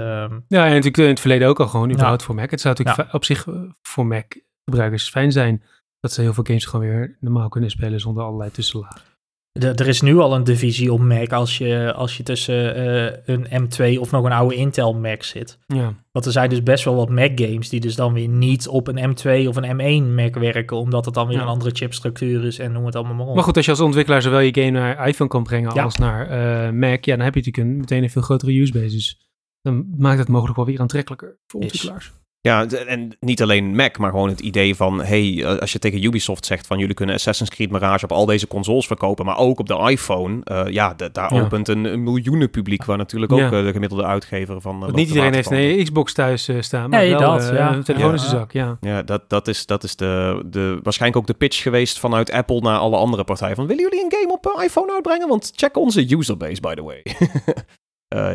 [0.47, 2.25] ja, en natuurlijk in het verleden ook al gewoon überhaupt ja.
[2.25, 2.51] voor Mac.
[2.51, 3.15] Het zou natuurlijk ja.
[3.15, 4.25] op zich eh, voor Mac
[4.65, 5.63] gebruikers fijn zijn
[5.99, 9.14] dat ze heel veel games gewoon weer normaal kunnen spelen zonder allerlei tussenlagen
[9.59, 13.47] er is nu al een divisie op Mac als je, als je tussen uh, een
[13.47, 15.59] M2 of nog een oude Intel Mac zit.
[15.67, 15.93] Ja.
[16.11, 18.87] Want er zijn dus best wel wat Mac games die dus dan weer niet op
[18.87, 21.41] een M2 of een M1 Mac werken, omdat het dan weer ja.
[21.41, 23.35] een andere chipstructuur is en noem het allemaal maar op.
[23.35, 25.83] Maar goed, als je als ontwikkelaar zowel je game naar iPhone kan brengen ja.
[25.83, 26.29] als naar
[26.65, 28.95] uh, Mac, ja, dan heb je natuurlijk een, meteen een veel grotere use base.
[28.95, 29.29] Dus
[29.61, 32.05] dan maakt het mogelijk wel weer aantrekkelijker voor ontwikkelaars.
[32.05, 32.24] Is.
[32.45, 36.03] Ja, en niet alleen Mac, maar gewoon het idee van, hey, eh, als je tegen
[36.03, 39.60] Ubisoft zegt van jullie kunnen Assassin's Creed Mirage op al deze consoles verkopen, maar ook
[39.60, 41.41] op de iPhone, uh, ja, daar ja.
[41.41, 43.51] opent een, een miljoenen publiek, waar natuurlijk ook ja.
[43.51, 44.91] uh, de gemiddelde uitgever van...
[44.93, 47.73] niet iedereen heeft een Xbox thuis staan, maar nee, wel dat, ja.
[47.73, 48.77] een telefoon in zijn zak, ja.
[48.81, 52.60] Ja, dat, dat is, dat is de, de, waarschijnlijk ook de pitch geweest vanuit Apple
[52.60, 55.27] naar alle andere partijen, van willen jullie een game op iPhone uitbrengen?
[55.27, 57.03] Want check onze userbase, by the way.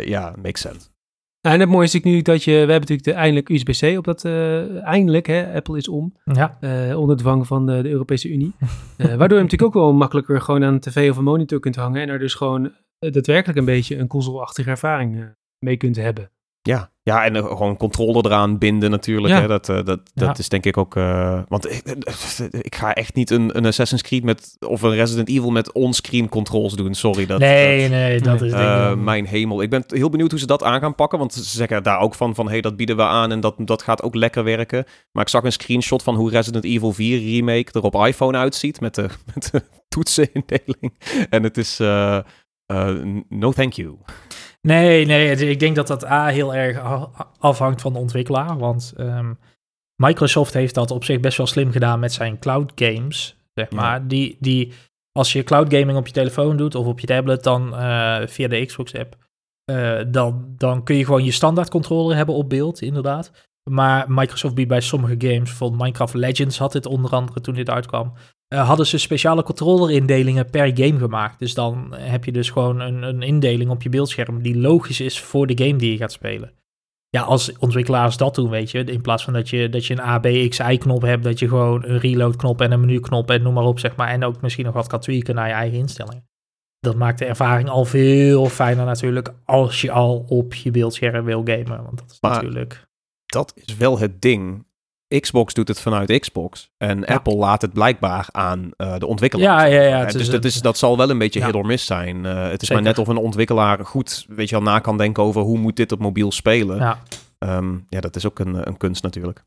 [0.15, 0.89] ja, makes sense.
[1.43, 3.99] Nou, en het mooie is natuurlijk nu dat je, we hebben natuurlijk de, eindelijk USB-C
[3.99, 6.59] op dat, uh, eindelijk, hè, Apple is om, ja.
[6.61, 8.55] Uh, onder dwang van de, de Europese Unie.
[8.61, 11.77] uh, waardoor je natuurlijk ook wel makkelijker gewoon aan een tv of een monitor kunt
[11.77, 16.31] hangen en er dus gewoon daadwerkelijk een beetje een console-achtige ervaring mee kunt hebben.
[16.63, 19.35] Ja, ja, en gewoon controle eraan binden natuurlijk.
[19.35, 19.47] Hè?
[19.47, 20.97] Dat, uh, dat, dat is denk ik ook...
[20.97, 21.83] Uh, want ik,
[22.51, 24.57] ik, ga echt niet een, een Assassin's Creed met...
[24.67, 26.95] of een Resident Evil met onscreen controls doen.
[26.95, 27.27] Sorry.
[27.27, 28.53] Dat, nee, nee, dat is...
[28.53, 29.63] Uh, mijn hemel.
[29.63, 31.19] Ik ben heel benieuwd hoe ze dat aan gaan pakken.
[31.19, 33.83] Want ze zeggen daar ook van, van hey, dat bieden we aan en dat, dat
[33.83, 34.85] gaat ook lekker werken.
[35.13, 38.81] Maar ik zag een screenshot van hoe Resident Evil 4 Remake er op iPhone uitziet.
[38.81, 40.93] Met de, met de toetsenindeling.
[41.31, 41.79] En het is...
[43.29, 43.97] no thank you.
[44.61, 46.81] Nee, nee, ik denk dat dat A heel erg
[47.39, 48.59] afhangt van de ontwikkelaar.
[48.59, 49.39] Want um,
[50.03, 53.37] Microsoft heeft dat op zich best wel slim gedaan met zijn cloud games.
[53.55, 54.09] Zeg maar.
[54.09, 54.73] Die, die,
[55.13, 58.49] als je cloud gaming op je telefoon doet of op je tablet, dan uh, via
[58.49, 59.17] de Xbox app,
[59.71, 63.49] uh, dan, dan kun je gewoon je standaard controller hebben op beeld, inderdaad.
[63.71, 67.71] Maar Microsoft biedt bij sommige games, bijvoorbeeld Minecraft Legends had dit onder andere toen dit
[67.71, 68.13] uitkwam,
[68.59, 71.39] hadden ze speciale controllerindelingen per game gemaakt.
[71.39, 75.21] Dus dan heb je dus gewoon een, een indeling op je beeldscherm die logisch is
[75.21, 76.59] voor de game die je gaat spelen
[77.11, 80.01] ja, als ontwikkelaars dat doen, weet je, in plaats van dat je, dat je een
[80.01, 83.55] A, B, X, Y-knop hebt, dat je gewoon een reload-knop en een menu-knop en noem
[83.55, 86.29] maar op, zeg maar, en ook misschien nog wat kan tweaken naar je eigen instellingen.
[86.79, 91.43] Dat maakt de ervaring al veel fijner natuurlijk als je al op je beeldscherm wil
[91.45, 92.89] gamen, want dat is natuurlijk...
[93.27, 94.67] Dat is wel het ding.
[95.19, 96.71] Xbox doet het vanuit Xbox.
[96.77, 99.71] En Apple laat het blijkbaar aan uh, de ontwikkelaar.
[99.71, 100.05] Ja, ja, ja.
[100.05, 101.47] dus dat, is, dat zal wel een beetje ja.
[101.47, 102.25] hit or miss zijn.
[102.25, 105.23] Uh, het is maar net of een ontwikkelaar goed, weet je wel, na kan denken
[105.23, 106.77] over hoe moet dit op mobiel spelen.
[106.77, 107.03] Ja,
[107.39, 109.45] um, ja dat is ook een, een kunst natuurlijk.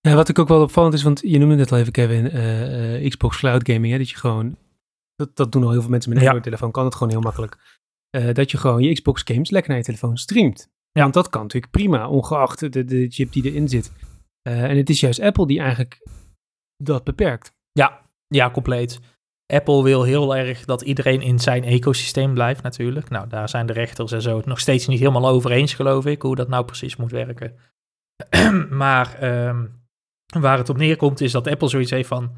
[0.00, 3.08] Ja, wat ik ook wel opvallend is, want je noemde net al even, Kevin, uh,
[3.08, 4.56] Xbox Cloud Gaming, hè, dat je gewoon,
[5.16, 7.80] dat, dat doen al heel veel mensen met een telefoon, kan het gewoon heel makkelijk.
[8.32, 10.70] dat je gewoon je Xbox games lekker naar je telefoon streamt.
[10.92, 11.02] Ja.
[11.02, 13.92] Want dat kan natuurlijk prima, ongeacht de, de chip die erin zit.
[14.48, 16.06] Uh, en het is juist Apple die eigenlijk
[16.76, 17.52] dat beperkt.
[17.72, 19.00] Ja, ja, compleet.
[19.46, 23.10] Apple wil heel erg dat iedereen in zijn ecosysteem blijft natuurlijk.
[23.10, 26.06] Nou, daar zijn de rechters en zo het nog steeds niet helemaal over eens, geloof
[26.06, 27.54] ik, hoe dat nou precies moet werken.
[28.70, 29.82] maar um,
[30.40, 32.32] waar het op neerkomt is dat Apple zoiets heeft van...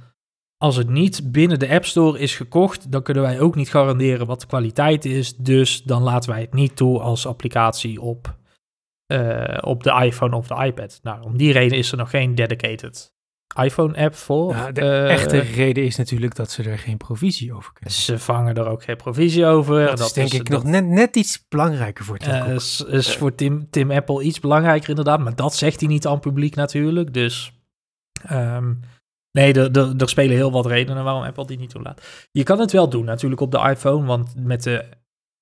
[0.57, 4.27] Als het niet binnen de App Store is gekocht, dan kunnen wij ook niet garanderen
[4.27, 5.37] wat de kwaliteit is.
[5.37, 8.37] Dus dan laten wij het niet toe als applicatie op
[9.07, 11.01] uh, op de iPhone of de iPad.
[11.03, 13.15] Nou, om die reden is er nog geen dedicated
[13.63, 14.53] iPhone-app voor.
[14.53, 17.95] Ja, de uh, echte reden is natuurlijk dat ze er geen provisie over kunnen.
[17.95, 19.87] Ze vangen er ook geen provisie over.
[19.87, 23.35] Dat, is denk ik nog net, net iets belangrijker voor Tim uh, is, is voor
[23.35, 27.15] Tim, Tim Apple iets belangrijker inderdaad, maar dat zegt hij niet aan het publiek natuurlijk.
[27.15, 27.53] Dus
[28.33, 28.81] um,
[29.31, 32.29] nee, er spelen heel wat redenen waarom Apple die niet toelaat.
[32.31, 34.85] Je kan het wel doen natuurlijk op de iPhone, want met de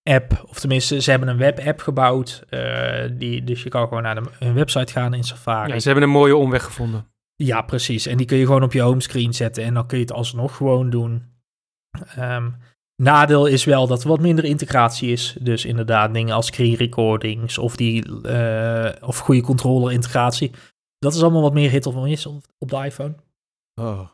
[0.03, 2.43] app, of tenminste, ze hebben een webapp gebouwd.
[2.51, 5.73] Uh, die, dus je kan gewoon naar de, hun website gaan in Safari.
[5.73, 7.07] Ja, ze hebben een mooie omweg gevonden.
[7.35, 8.07] Ja, precies.
[8.07, 10.57] En die kun je gewoon op je homescreen zetten en dan kun je het alsnog
[10.57, 11.31] gewoon doen.
[12.19, 12.57] Um,
[12.97, 15.37] nadeel is wel dat er wat minder integratie is.
[15.41, 20.51] Dus inderdaad, dingen als screen recordings of, die, uh, of goede controller integratie.
[20.99, 22.27] Dat is allemaal wat meer hit of miss
[22.59, 23.15] op de iPhone.
[23.75, 24.09] Oh.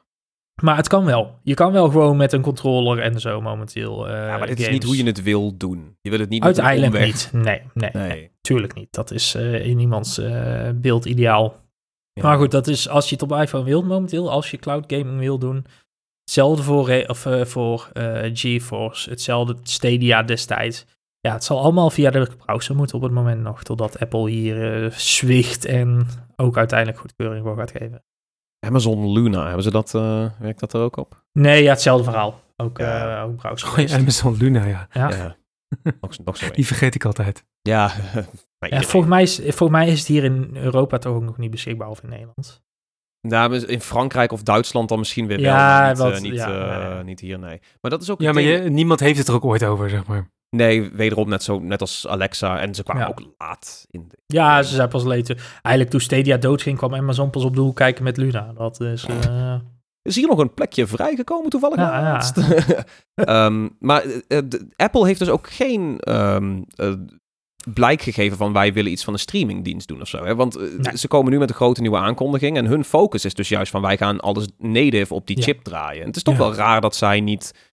[0.63, 1.39] Maar het kan wel.
[1.43, 4.09] Je kan wel gewoon met een controller en zo momenteel.
[4.09, 5.97] Uh, ja, maar dit is niet hoe je het wil doen.
[6.01, 7.31] Je wil het niet Uiteindelijk niet.
[7.33, 8.93] Nee, nee, nee, Tuurlijk niet.
[8.93, 11.57] Dat is uh, in iemands uh, beeld ideaal.
[12.13, 12.23] Ja.
[12.23, 14.31] Maar goed, dat is als je het op iPhone wilt momenteel.
[14.31, 15.67] Als je cloud gaming wil doen.
[16.25, 17.91] Hetzelfde voor, of, voor
[18.33, 19.11] GeForce.
[19.11, 20.87] Hetzelfde Stadia destijds.
[21.21, 23.63] Ja, het zal allemaal via de browser moeten op het moment nog.
[23.63, 28.03] Totdat Apple hier zwicht en ook uiteindelijk goedkeuring voor gaat geven.
[28.67, 31.25] Amazon Luna, hebben ze dat, uh, werkt dat er ook op?
[31.33, 32.41] Nee, ja, hetzelfde verhaal.
[32.57, 33.23] Ook, ja.
[33.23, 33.69] uh, ook browser.
[33.69, 34.89] Oh, Amazon Luna, ja.
[34.93, 35.09] ja.
[35.09, 35.37] ja.
[36.01, 37.45] nog, nog zo Die vergeet ik altijd.
[37.61, 37.93] Ja,
[38.59, 41.51] ja volgens, mij is, volgens mij is het hier in Europa toch ook nog niet
[41.51, 42.63] beschikbaar of in Nederland.
[43.21, 45.47] Nou, in Frankrijk of Duitsland dan misschien weer wel.
[45.47, 47.61] Ja, niet, wat, uh, niet, ja, niet, hier, nee.
[47.81, 48.21] Maar dat is ook.
[48.21, 50.31] Ja, maar je, niemand heeft het er ook ooit over, zeg maar.
[50.51, 52.61] Nee, wederom net zo, net als Alexa.
[52.61, 54.05] En ze kwamen ook laat in.
[54.09, 54.19] De...
[54.27, 55.37] Ja, ze zijn pas later.
[55.53, 58.53] Eigenlijk toen Stadia doodging, kwam Amazon pas op de hoek kijken met Luna.
[58.53, 59.07] Dat is...
[59.07, 59.55] Uh...
[60.03, 61.77] Is hier nog een plekje vrijgekomen toevallig?
[61.77, 62.21] Ja,
[63.15, 63.47] ja.
[63.47, 64.39] um, maar uh,
[64.77, 66.93] Apple heeft dus ook geen um, uh,
[67.73, 70.25] blijk gegeven van wij willen iets van een streamingdienst doen of zo.
[70.25, 70.35] Hè?
[70.35, 70.59] Want
[70.95, 73.83] ze komen nu met een grote nieuwe aankondiging en hun focus is dus juist van
[73.83, 76.01] wij gaan alles native op die chip draaien.
[76.01, 77.68] En het is toch wel raar dat zij niet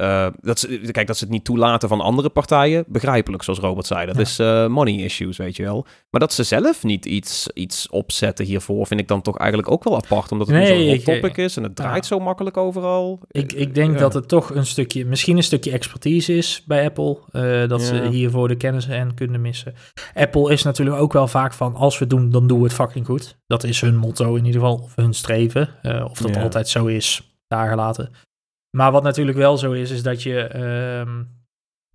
[0.00, 3.86] uh, dat ze, kijk, dat ze het niet toelaten van andere partijen, begrijpelijk, zoals Robert
[3.86, 4.06] zei.
[4.06, 5.86] Dat is uh, money issues, weet je wel.
[6.10, 9.84] Maar dat ze zelf niet iets, iets opzetten hiervoor, vind ik dan toch eigenlijk ook
[9.84, 10.32] wel apart.
[10.32, 13.20] Omdat het nee, zo'n hot topic is en het draait zo makkelijk overal.
[13.30, 17.18] Ik, ik denk dat het toch een stukje, misschien een stukje expertise is bij Apple.
[17.32, 19.74] Uh, dat ze hiervoor de kennis en kunnen missen.
[20.14, 22.72] Apple is natuurlijk ook wel vaak van, als we het doen, dan doen we het
[22.72, 23.38] fucking goed.
[23.46, 25.68] Dat is hun motto in ieder geval, of hun streven.
[26.04, 28.10] of dat altijd zo is, daar gelaten.
[28.76, 30.56] Maar wat natuurlijk wel zo is, is dat je.
[31.06, 31.38] Um,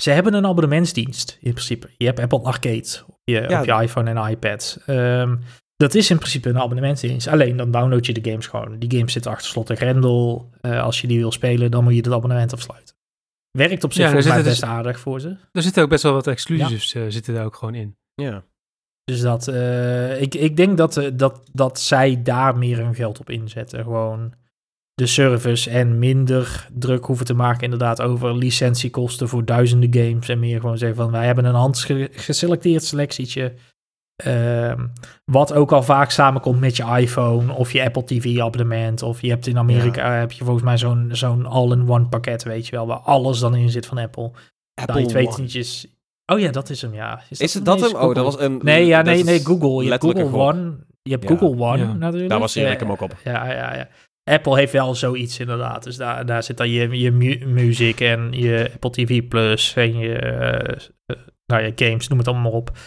[0.04, 1.90] ze hebben een abonnementsdienst in principe.
[1.98, 4.84] Je hebt Apple Arcade op je, op je iPhone en iPad.
[4.88, 5.40] Um,
[5.76, 7.28] dat is in principe een abonnementsdienst.
[7.28, 8.80] Alleen dan download je de games gewoon.
[8.80, 10.50] Die games zitten achter slot en grendel.
[10.62, 12.96] Uh, als je die wil spelen, dan moet je het abonnement afsluiten.
[13.52, 15.38] Werkt op zich ja, volgens mij best dus, aardig voor ze.
[15.52, 17.02] Er zitten ook best wel wat exclusives ja.
[17.02, 17.98] uh, zitten daar ook gewoon in.
[18.14, 18.44] Ja.
[19.04, 23.30] Dus dat, uh, ik, ik denk dat, dat, dat zij daar meer hun geld op
[23.30, 23.84] inzetten.
[23.84, 24.34] Gewoon
[24.96, 30.40] de service en minder druk hoeven te maken inderdaad over licentiekosten voor duizenden games en
[30.40, 33.54] meer gewoon zeggen van wij hebben een handgeselecteerd selectietje
[34.26, 34.92] um,
[35.26, 39.30] wat ook al vaak samenkomt met je iPhone of je Apple TV abonnement of je
[39.30, 42.98] hebt in Amerika heb je volgens mij zo'n zo'n all-in-one pakket weet je wel waar
[42.98, 44.32] alles dan in zit van Apple.
[44.82, 45.88] Apple je twee tientjes.
[46.26, 47.24] Oh ja, dat is hem ja.
[47.30, 47.96] Is, is het dat hem?
[47.96, 49.84] Oh, dat was een Nee, ja, nee, nee, Google.
[49.84, 50.78] Je hebt Google One.
[51.02, 52.30] Je hebt Google One natuurlijk.
[52.30, 53.16] Daar was ik hem ook op.
[53.24, 53.88] Ja, ja, ja.
[54.32, 55.84] Apple heeft wel zoiets inderdaad.
[55.84, 57.12] Dus daar, daar zit dan je, je
[57.46, 60.22] muziek en je Apple TV Plus en je,
[61.08, 62.78] uh, nou ja, games, noem het allemaal op.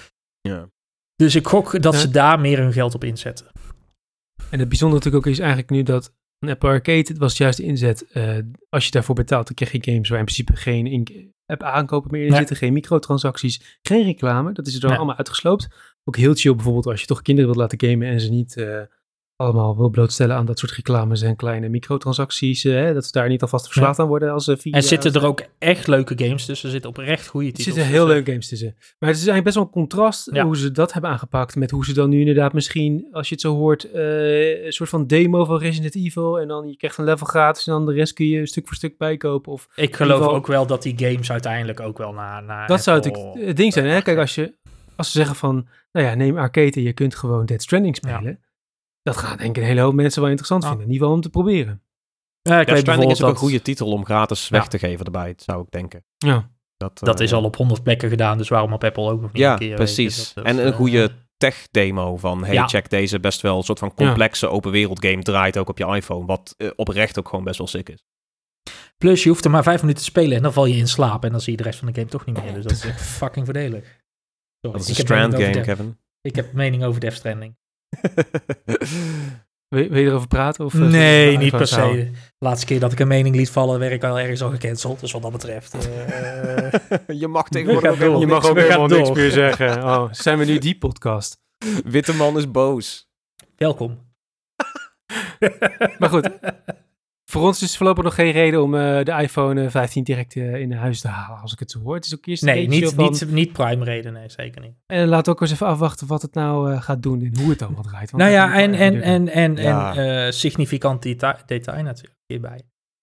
[0.40, 0.70] Ja.
[1.14, 3.46] Dus ik gok dat ze daar meer hun geld op inzetten.
[4.50, 7.56] En het bijzondere natuurlijk ook is eigenlijk nu dat een Apple Arcade, het was juist
[7.56, 11.06] de inzet, uh, als je daarvoor betaalt, dan krijg je games waar in principe geen
[11.46, 14.52] app aankopen meer in zitten, geen microtransacties, geen reclame.
[14.52, 15.68] Dat is er dan allemaal uitgesloopt.
[16.04, 18.82] Ook heel chill bijvoorbeeld als je toch kinderen wilt laten gamen en ze niet uh,
[19.38, 22.64] allemaal wil blootstellen aan dat soort reclames en kleine microtransacties.
[22.64, 25.26] Uh, hè, dat ze daar niet alvast verslaafd aan worden als ze En zitten er
[25.26, 26.66] ook echt leuke games tussen?
[26.66, 28.74] Er zitten oprecht goede titels Er zitten heel leuke games tussen.
[28.76, 31.84] Maar het is eigenlijk best wel een contrast hoe ze dat hebben aangepakt met hoe
[31.84, 35.44] ze dan nu inderdaad misschien, als je het zo hoort, uh, een soort van demo
[35.44, 38.26] van Resident Evil en dan je krijgt een level gratis en dan de rest kun
[38.26, 39.52] je stuk voor stuk bijkopen.
[39.52, 42.42] Of Ik geloof ook wel dat die games uiteindelijk ook wel naar...
[42.42, 44.02] naar dat zou het, het ding zijn, hè?
[44.02, 44.54] Kijk, als, je,
[44.96, 48.40] als ze zeggen van, nou ja, neem arcade en je kunt gewoon Dead Stranding spelen
[49.08, 50.82] dat gaat denk ik een hele hoop mensen wel interessant vinden.
[50.82, 51.82] In ieder geval om te proberen.
[52.42, 55.34] Ja, ik weet bijvoorbeeld is ook een goede titel om gratis weg te geven erbij,
[55.36, 56.04] zou ik denken.
[56.18, 56.50] Ja.
[56.76, 59.32] Dat, dat is eh, al op honderd plekken gedaan, dus waarom op Apple ook nog
[59.32, 59.74] niet ja, een keer?
[59.74, 60.34] precies.
[60.34, 64.48] en een eh, goede tech-demo van, hey, check deze best wel een soort van complexe
[64.48, 67.66] open wereld game draait ook op je iPhone, wat uh, oprecht ook gewoon best wel
[67.66, 68.04] sick is.
[68.98, 71.24] Plus, je hoeft er maar vijf minuten te spelen en dan val je in slaap
[71.24, 72.54] en dan zie je de rest van de game toch niet meer.
[72.54, 74.02] Dus dat is echt fucking voordelig.
[74.60, 75.98] Dat is een Strand game, Kevin.
[76.20, 77.56] Ik heb mening over Death Stranding.
[79.68, 80.64] Wil, je erover praten?
[80.64, 82.10] Of, eh, nee, niet per se.
[82.12, 85.00] De laatste keer dat ik een mening liet vallen, werd ik al ergens al gecanceld.
[85.00, 85.74] Dus wat dat betreft...
[85.74, 85.88] Uh,
[87.20, 89.82] je mag tegenwoordig ook, je mag ook helemaal niks meer zeggen.
[89.88, 91.40] Oh, zijn we nu die podcast?
[91.84, 93.10] Witte man is boos.
[93.56, 93.98] Welkom.
[95.98, 96.30] maar goed,
[97.30, 100.72] voor ons is voorlopig nog geen reden om uh, de iPhone 15 direct uh, in
[100.72, 101.94] huis te halen, als ik het zo hoor.
[101.94, 103.04] Het is ook eerst nee, niet, van...
[103.04, 104.74] niet, niet prime reden, nee, zeker niet.
[104.86, 107.62] En laat ook eens even afwachten wat het nou uh, gaat doen en hoe het
[107.62, 108.10] allemaal draait.
[108.10, 109.94] Want nou ja, en, en, en, en, ja.
[109.94, 112.60] en significant detail, detail natuurlijk hierbij.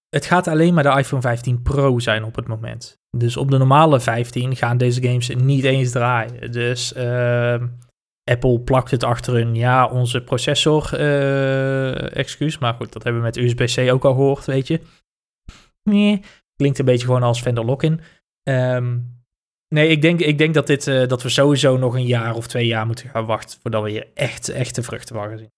[0.09, 2.99] Het gaat alleen maar de iPhone 15 Pro zijn op het moment.
[3.17, 6.51] Dus op de normale 15 gaan deze games niet eens draaien.
[6.51, 7.67] Dus ehm,
[8.31, 12.57] Apple plakt het achter een, ja, onze processor, uh, excuus.
[12.57, 14.81] Maar goed, dat hebben we met USB-C ook al gehoord, weet je.
[15.83, 16.21] Nee,
[16.55, 18.01] klinkt een beetje gewoon als vendor lock-in.
[18.43, 18.97] Ehm,
[19.67, 22.47] nee, ik denk, ik denk dat, dit, uh, dat we sowieso nog een jaar of
[22.47, 25.51] twee jaar moeten gaan wachten voordat we hier echt, echte vruchten van gaan zien.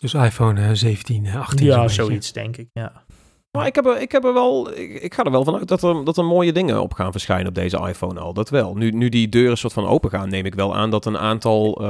[0.00, 1.66] Dus iPhone 17, 18.
[1.66, 3.04] Ja, zoiets denk ik, ja.
[3.52, 6.04] Maar ik heb er, ik heb er wel, ik, ga er wel vanuit dat er,
[6.04, 8.32] dat er mooie dingen op gaan verschijnen op deze iPhone al.
[8.32, 8.74] Dat wel.
[8.74, 11.82] Nu, nu die deuren soort van open gaan, neem ik wel aan dat een aantal.
[11.82, 11.88] Uh,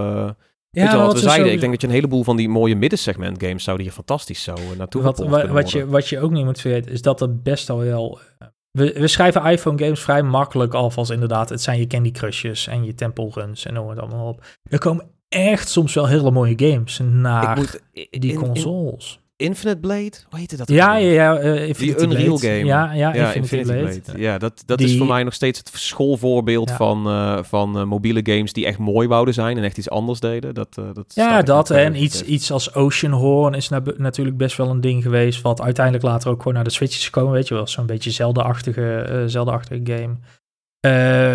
[0.70, 1.52] ja, weet je wat we zeiden?
[1.52, 4.54] Ik denk dat je een heleboel van die mooie middensegment games zouden hier fantastisch zo
[4.54, 7.40] uh, naartoe wat, wat, wat je, wat je ook niet moet vergeten, is dat er
[7.40, 8.18] best al wel.
[8.42, 12.10] Uh, we, we schrijven iPhone games vrij makkelijk af als inderdaad, het zijn je Candy
[12.10, 14.44] Crushes en je Temple Runs en noem het allemaal op.
[14.62, 19.21] Er komen echt soms wel hele mooie games naar moet, die consoles.
[19.42, 20.12] Infinite Blade?
[20.30, 20.68] Hoe heette dat?
[20.68, 21.42] Ja, ja, ja.
[21.42, 22.54] Uh, Infinite die Unreal Blade.
[22.54, 22.64] game.
[22.64, 24.20] Ja, ja, ja Infinite, Blade.
[24.22, 28.20] Ja, dat, dat is voor mij nog steeds het schoolvoorbeeld van, uh, van uh, mobiele
[28.22, 30.54] games die echt mooi wouden zijn en echt iets anders deden.
[30.54, 34.80] Dat, dat ja, dat en iets, iets als Ocean Horn is natuurlijk best wel een
[34.80, 37.66] ding geweest, wat uiteindelijk later ook gewoon naar de Switch is gekomen, weet je wel.
[37.66, 40.16] Zo'n beetje Zelda-achtige Zelda game.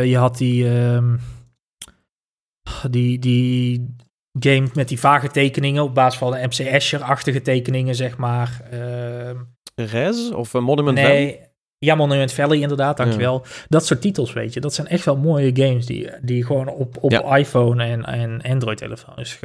[0.05, 0.67] je had die...
[0.69, 1.19] Um,
[2.89, 3.95] die, die
[4.39, 8.61] game met die vage tekeningen op basis van de MC Escher-achtige tekeningen, zeg maar.
[8.73, 9.29] Uh,
[9.75, 11.51] Res of Monument nee, Valley?
[11.77, 13.41] Ja, Monument Valley inderdaad, dankjewel.
[13.43, 13.49] Ja.
[13.67, 14.59] Dat soort titels, weet je.
[14.59, 19.39] Dat zijn echt wel mooie games die, die gewoon op, op iPhone en, en Android-telefoons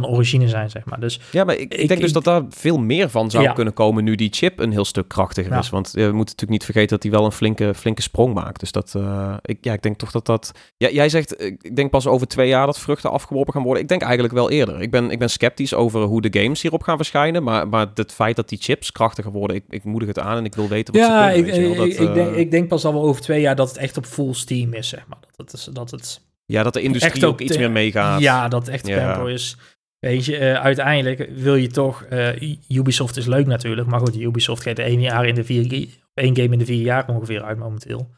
[0.00, 1.00] van origine zijn, zeg maar.
[1.00, 4.04] Dus ja, maar ik, ik denk dus dat daar veel meer van zou kunnen komen
[4.04, 5.70] nu die chip een heel stuk krachtiger is.
[5.70, 8.60] Want we moeten natuurlijk niet vergeten dat hij wel een flinke, flinke sprong maakt.
[8.60, 10.52] Dus dat, uh, ik, ja, ik denk toch dat dat...
[10.76, 13.82] Ja, jij zegt, ik denk pas over twee jaar dat vruchten afgeworpen gaan worden.
[13.82, 14.80] Ik denk eigenlijk wel eerder.
[14.80, 17.42] Ik ben, ik ben sceptisch over hoe de games hierop gaan verschijnen.
[17.42, 20.44] Maar, maar het feit dat die chips krachtiger worden, ik, ik moedig het aan en
[20.44, 21.54] ik wil weten wat ja, ze kunnen.
[21.54, 23.96] Ja, ik, ik, denk, ik denk pas al wel over twee jaar dat het echt
[23.96, 25.18] op full steam is, zeg maar.
[25.36, 28.20] Dat het, dat het ja, dat de industrie ook iets meer meegaat.
[28.20, 29.56] Ja, dat het echt tempo is.
[29.98, 32.06] Weet je, uh, uiteindelijk wil je toch...
[32.10, 35.88] Uh, Ubisoft is leuk natuurlijk, maar goed, Ubisoft geeft één jaar in de vier...
[36.14, 38.10] één game in de vier jaar ongeveer uit momenteel.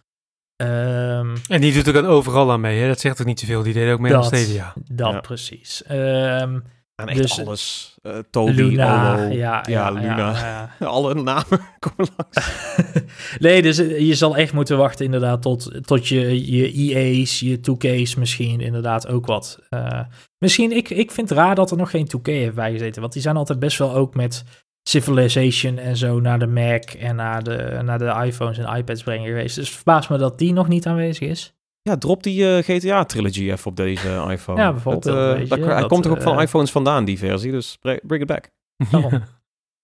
[0.62, 2.86] Um, en die doet ook overal aan mee, hè?
[2.86, 3.62] Dat zegt ook niet zoveel.
[3.62, 4.74] Die deed ook mee aan Stadia.
[4.90, 5.20] Dat ja.
[5.20, 5.82] precies.
[5.90, 6.62] Um,
[7.00, 7.94] aan echt dus, alles.
[8.02, 10.70] Uh, Toby, Luna, Olo, ja, ja, Luna.
[10.80, 12.50] Alle namen komen langs.
[13.38, 18.14] nee, dus je zal echt moeten wachten inderdaad tot, tot je, je EA's, je 2K's
[18.14, 19.58] misschien inderdaad ook wat.
[19.70, 20.00] Uh,
[20.38, 23.22] misschien, ik, ik vind het raar dat er nog geen 2K heeft bijgezeten, want die
[23.22, 24.44] zijn altijd best wel ook met
[24.88, 29.26] Civilization en zo naar de Mac en naar de, naar de iPhones en iPads brengen
[29.26, 29.54] geweest.
[29.54, 31.57] Dus verbaas me dat die nog niet aanwezig is.
[31.88, 34.60] Ja, drop die uh, GTA-trilogy even op deze iPhone.
[34.60, 35.04] Ja, bijvoorbeeld.
[35.04, 38.50] Het, uh, hij komt toch ook van iPhones vandaan, die versie, dus bring it back.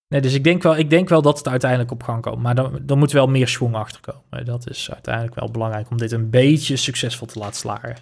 [0.07, 2.41] Nee, dus ik denk, wel, ik denk wel dat het uiteindelijk op gang komt.
[2.41, 4.45] Maar dan, dan moet wel meer schwung achter komen.
[4.45, 7.95] Dat is uiteindelijk wel belangrijk om dit een beetje succesvol te laten slagen.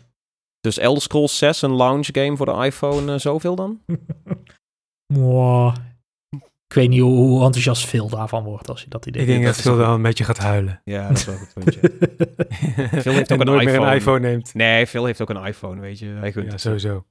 [0.59, 3.79] Dus Elder Scrolls 6, een launch game voor de iPhone, uh, zoveel dan?
[5.13, 5.75] wow.
[6.73, 9.55] Ik weet niet hoe, enthousiast veel daarvan wordt als je dat idee Ik denk dat
[9.55, 10.81] veel wel een beetje gaat huilen.
[10.83, 11.79] Ja, dat is wel een puntje.
[13.01, 13.87] Phil heeft ook een iPhone.
[13.87, 14.53] een iPhone neemt.
[14.53, 16.05] Nee, Phil heeft ook een iPhone, weet je.
[16.05, 17.05] Hij ja, sowieso.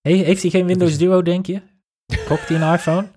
[0.00, 1.60] Heeft hij geen Windows Duo, denk je?
[2.26, 3.08] Kocht hij een iPhone?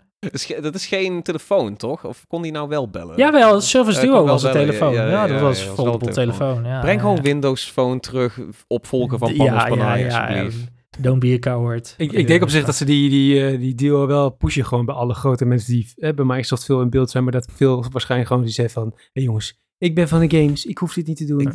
[0.62, 2.06] Dat is geen telefoon, toch?
[2.06, 3.18] Of kon die nou wel bellen?
[3.18, 4.94] Jawel, Service Duo was een telefoon.
[4.94, 6.62] Ja, dat was ja, een telefoon.
[6.82, 10.72] Breng gewoon Windows Phone terug, opvolgen van Panos Panay, alsjeblieft.
[11.00, 11.94] Don't be a coward.
[11.98, 14.86] Ik, ik denk op zich dat ze die, die, uh, die deal wel pushen gewoon
[14.86, 17.86] bij alle grote mensen die eh, bij Microsoft veel in beeld zijn, maar dat veel
[17.92, 20.94] waarschijnlijk gewoon die zeggen van, hé hey jongens, ik ben van de games, ik hoef
[20.94, 21.54] dit niet te doen.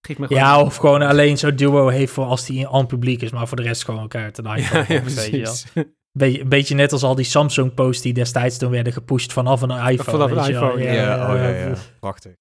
[0.00, 3.30] Geef me ja, of gewoon alleen zo'n duo heeft voor als die aan publiek is,
[3.30, 4.84] maar voor de rest gewoon elkaar te iPhone.
[4.88, 5.64] Ja, ja, precies.
[6.18, 9.70] Be een beetje net als al die Samsung-posts die destijds toen werden gepusht vanaf een
[9.70, 10.18] iPhone.
[10.18, 10.92] Vanaf een iPhone, ja.
[10.92, 11.74] ja, oh, ja, ja.
[12.00, 12.32] Prachtig.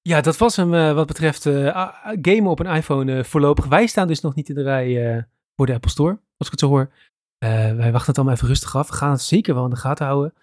[0.00, 3.66] Ja, dat was hem uh, wat betreft uh, gamen op een iPhone uh, voorlopig.
[3.66, 5.26] Wij staan dus nog niet in de rij
[5.58, 6.92] voor de Apple Store, als ik het zo hoor.
[7.38, 8.88] wij wachten het allemaal even rustig af.
[8.88, 10.34] We gaan het zeker wel in de gaten houden.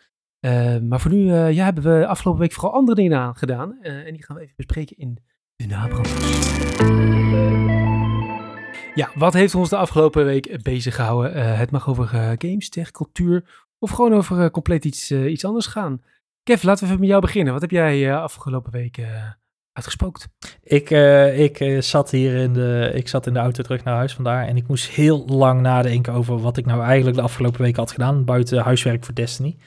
[0.88, 3.82] maar voor nu ja, hebben we afgelopen week vooral andere dingen aan gedaan.
[3.82, 5.18] en die gaan we even bespreken in
[5.56, 6.10] de nabrand.
[8.96, 11.58] Ja, wat heeft ons de afgelopen week bezig gehouden?
[11.58, 16.02] Het mag over games, tech, cultuur of gewoon over compleet iets, iets anders gaan.
[16.44, 17.54] Kev, laten we even met jou beginnen.
[17.54, 19.02] Wat heb jij afgelopen week
[19.76, 20.28] uitgespookt?
[20.64, 20.90] Ik,
[21.36, 24.58] ik, zat hier in de, ik zat in de auto terug naar huis vandaar en
[24.58, 28.26] ik moest heel lang nadenken over wat ik nou eigenlijk de afgelopen week had gedaan
[28.26, 29.58] buiten huiswerk voor Destiny.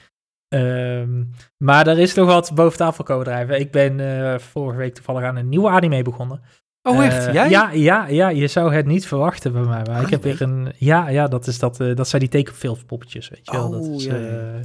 [0.53, 3.59] Um, maar er is nog wat boven tafel komen drijven.
[3.59, 6.41] Ik ben vorige week toevallig aan een nieuwe anime begonnen.
[6.81, 7.33] Oh, echt?
[7.33, 7.49] Jij?
[7.49, 9.81] Ja, ja, ja, je zou het niet verwachten bij mij.
[9.87, 10.73] Maar ik heb weer een.
[10.77, 13.65] Ja, ja dat, is dat, uh, dat zijn die tekenfilmpoppetjes, weet je wel.
[13.65, 14.59] Oh, dat is, ja, ja.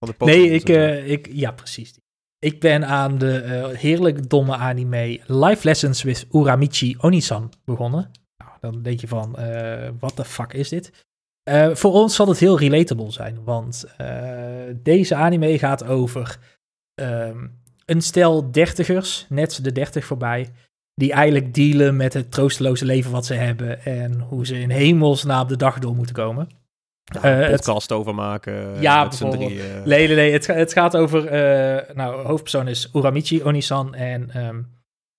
[0.00, 0.68] Uh, nee, ik,
[1.08, 1.28] ik.
[1.32, 1.98] Ja, precies.
[2.38, 8.10] Ik ben aan de heerlijk domme anime Life Lessons with Uramichi Onisan begonnen.
[8.36, 9.36] Nou, dan denk je van,
[9.98, 11.06] wat de fuck is dit?
[11.72, 13.84] voor ons zal het heel relatable zijn, want
[14.82, 16.38] deze anime gaat over
[17.00, 20.50] um, een stel dertigers, net de dertig voorbij,
[20.94, 25.48] die eigenlijk dealen met het troosteloze leven wat ze hebben en hoe ze in hemelsnaam
[25.48, 26.48] de dag door moeten komen.
[27.08, 28.80] Ja, uh, podcast over maken.
[28.80, 29.50] Ja, bijvoorbeeld.
[29.84, 30.32] Nee, nee, nee.
[30.32, 31.24] Het, het gaat over.
[31.24, 33.94] Uh, nou, hoofdpersoon is Uramichi Onisan.
[33.94, 34.66] En um,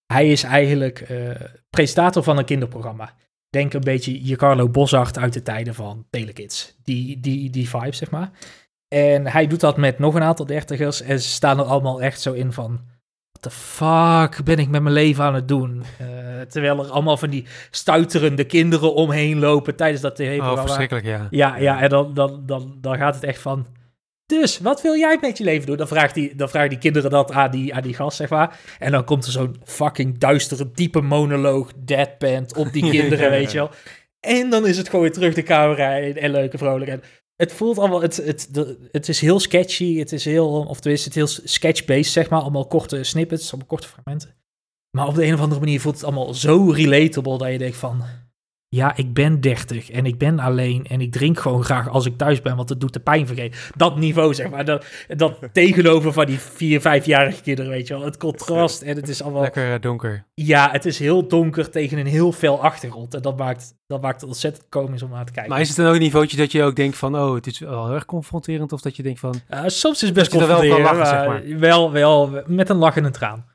[0.06, 1.30] hij is eigenlijk uh,
[1.70, 3.14] presentator van een kinderprogramma.
[3.50, 6.76] Denk een beetje je Carlo Bosacht uit de tijden van Telekids.
[6.84, 8.32] Die, die, die vibe, zeg maar.
[8.88, 11.02] En hij doet dat met nog een aantal dertigers.
[11.02, 12.82] En ze staan er allemaal echt zo in van
[13.40, 15.84] the fuck ben ik met mijn leven aan het doen?
[16.02, 20.62] Uh, terwijl er allemaal van die stuiterende kinderen omheen lopen tijdens dat tv-programma.
[20.62, 21.28] Oh, verschrikkelijk, ja.
[21.30, 23.68] Ja, ja en dan, dan, dan, dan gaat het echt van...
[24.26, 25.78] Dus, wat wil jij met je leven doen?
[25.78, 28.60] Dan vraagt die, dan vragen die kinderen dat aan die, aan die gast, zeg maar.
[28.80, 33.58] En dan komt er zo'n fucking duistere, diepe monoloog, deadpan op die kinderen, weet je
[33.58, 33.70] wel.
[34.20, 37.00] En dan is het gewoon weer terug de camera en, en leuke vrolijk
[37.40, 38.50] het voelt allemaal, het, het,
[38.92, 42.68] het is heel sketchy, het is heel, of tenminste het heel sketch-based, zeg maar, allemaal
[42.68, 44.36] korte snippets, allemaal korte fragmenten.
[44.98, 47.78] Maar op de een of andere manier voelt het allemaal zo relatable dat je denkt
[47.78, 48.04] van,
[48.72, 52.18] ja, ik ben 30 en ik ben alleen en ik drink gewoon graag als ik
[52.18, 53.60] thuis ben, want het doet de pijn vergeten.
[53.76, 54.66] Dat niveau, zeg maar.
[54.66, 58.06] Dat, dat tegenover van die vier, vijfjarige kinderen, weet je wel.
[58.06, 59.42] Het contrast en het is allemaal...
[59.42, 60.26] Lekker eh, donker.
[60.34, 63.14] Ja, het is heel donker tegen een heel fel achtergrond.
[63.14, 65.52] En dat maakt, dat maakt het ontzettend komisch om naar te kijken.
[65.52, 67.60] Maar is het dan ook een niveautje dat je ook denkt van, oh, het is
[67.60, 68.72] wel heel erg confronterend?
[68.72, 69.42] Of dat je denkt van...
[69.50, 71.60] Uh, soms is het best confronterend, wel, lachen, zeg maar.
[71.60, 73.46] wel, wel, met een lach en een traan.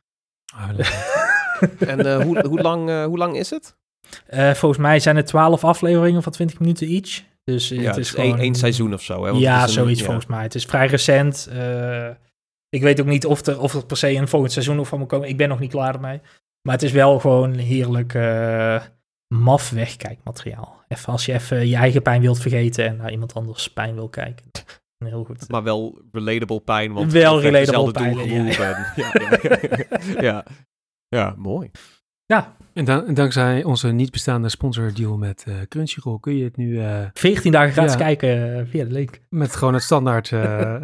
[0.54, 0.68] Oh,
[1.88, 3.76] en uh, hoe, hoe, lang, uh, hoe lang is het?
[4.34, 7.22] Uh, volgens mij zijn het 12 afleveringen van 20 minuten each.
[7.44, 8.38] Dus ja, het is gewoon...
[8.38, 9.24] één seizoen of zo.
[9.24, 9.30] Hè?
[9.30, 10.04] ja, een, zoiets ja.
[10.04, 10.42] volgens mij.
[10.42, 11.48] Het is vrij recent.
[11.52, 12.08] Uh,
[12.68, 14.98] ik weet ook niet of er, of er per se een volgend seizoen of van
[14.98, 15.28] moet komen.
[15.28, 16.20] Ik ben nog niet klaar ermee.
[16.62, 18.82] Maar het is wel gewoon heerlijk uh,
[19.34, 20.84] maf wegkijkmateriaal.
[20.88, 24.08] Even als je even je eigen pijn wilt vergeten en naar iemand anders pijn wil
[24.08, 24.44] kijken.
[25.04, 25.48] Heel goed.
[25.48, 26.92] Maar wel relatable pijn.
[26.92, 28.16] Want wel relatable pijn.
[28.16, 28.92] Ja, ja.
[29.96, 30.44] ja, ja,
[31.08, 31.70] ja, mooi.
[32.26, 32.56] Ja.
[32.72, 36.72] En, dan, dankzij onze niet bestaande sponsordeal met uh, Crunchyroll kun je het nu...
[36.72, 39.20] Uh, eh, 14 dagen gratis ja, kijken uh, via de link.
[39.28, 40.28] Met gewoon het standaard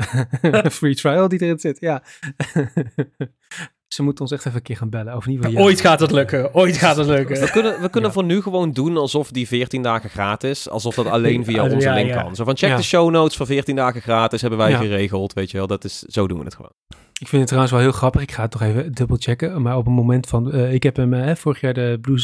[0.78, 2.02] free trial die erin zit, ja.
[3.94, 5.16] Ze moeten ons echt even een keer gaan bellen.
[5.16, 5.60] Of niet ja.
[5.60, 6.54] Ooit gaat het lukken.
[6.54, 7.40] Ooit gaat het lukken.
[7.40, 11.06] We kunnen, we kunnen voor nu gewoon doen alsof die 14 dagen gratis, alsof dat
[11.06, 12.36] alleen via onze link kan.
[12.36, 15.56] Zo van check de show notes voor 14 dagen gratis, hebben wij geregeld, weet je
[15.56, 15.66] wel.
[15.66, 16.72] Dat is, zo doen we het gewoon.
[17.20, 18.22] Ik vind het trouwens wel heel grappig.
[18.22, 19.62] Ik ga het toch even dubbel checken.
[19.62, 22.20] Maar op het moment van, uh, ik heb hem uh, vorig jaar de Blue,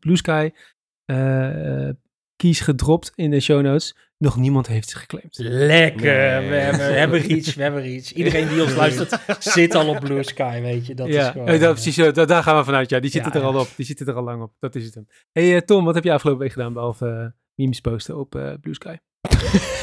[0.00, 0.50] Blue Sky
[1.06, 1.88] uh,
[2.40, 3.96] keys gedropt in de show notes.
[4.18, 5.38] Nog niemand heeft ze geclaimd.
[5.38, 6.02] Lekker.
[6.48, 8.12] We, hebben, we hebben reach, we hebben reach.
[8.12, 9.20] Iedereen die ons luistert
[9.54, 10.94] zit al op Blue Sky, weet je.
[10.94, 12.90] Dat ja, is gewoon, dat, eh, precies, daar, daar gaan we vanuit.
[12.90, 13.68] Ja, die zitten er al op.
[13.76, 14.52] Die zitten er al lang op.
[14.58, 15.06] Dat is het hem.
[15.32, 18.52] hey, uh, Tom, wat heb je afgelopen week gedaan, behalve uh, memes posten op uh,
[18.60, 18.96] Blue Sky?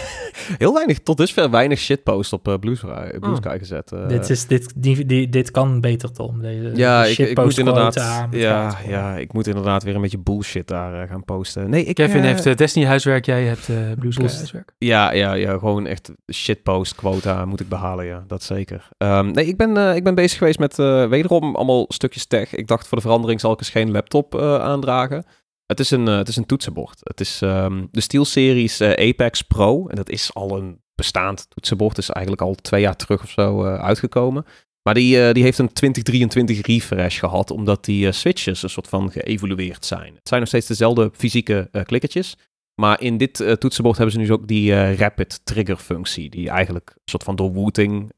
[0.57, 3.35] heel weinig, tot dusver weinig shitpost op uh, Blue, Sky, Blue oh.
[3.35, 3.91] Sky gezet.
[3.91, 6.41] Uh, dit, is, dit, die, die, dit kan beter, Tom.
[6.41, 7.93] Deze ja, ik, ik moet inderdaad,
[8.31, 11.69] ja, ja, ik moet inderdaad weer een beetje bullshit daar uh, gaan posten.
[11.69, 13.65] Nee, ik, Kevin heeft Destiny huiswerk, jij hebt
[13.99, 14.73] Blue Sky huiswerk.
[14.77, 18.87] Ja, ja, ja, gewoon echt shitpost quota moet ik behalen, ja, dat zeker.
[18.97, 20.75] Um, nee, ik ben, ik ben bezig geweest met
[21.09, 22.55] wederom allemaal stukjes tech.
[22.55, 25.25] Ik dacht voor de verandering zal ik eens geen laptop aandragen.
[25.67, 26.99] Het is een, uh, het is een toetsenbord.
[27.03, 29.87] Het is um, de SteelSeries uh, Apex Pro.
[29.87, 31.97] En dat is al een bestaand toetsenbord.
[31.97, 34.45] is eigenlijk al twee jaar terug of zo uh, uitgekomen.
[34.81, 37.51] Maar die, die heeft een 2023 refresh gehad.
[37.51, 40.13] Omdat die switches een soort van geëvolueerd zijn.
[40.15, 42.37] Het zijn nog steeds dezelfde fysieke klikkertjes.
[42.81, 46.29] Maar in dit toetsenbord hebben ze nu ook die rapid trigger functie.
[46.29, 48.11] Die eigenlijk een soort van door Wooting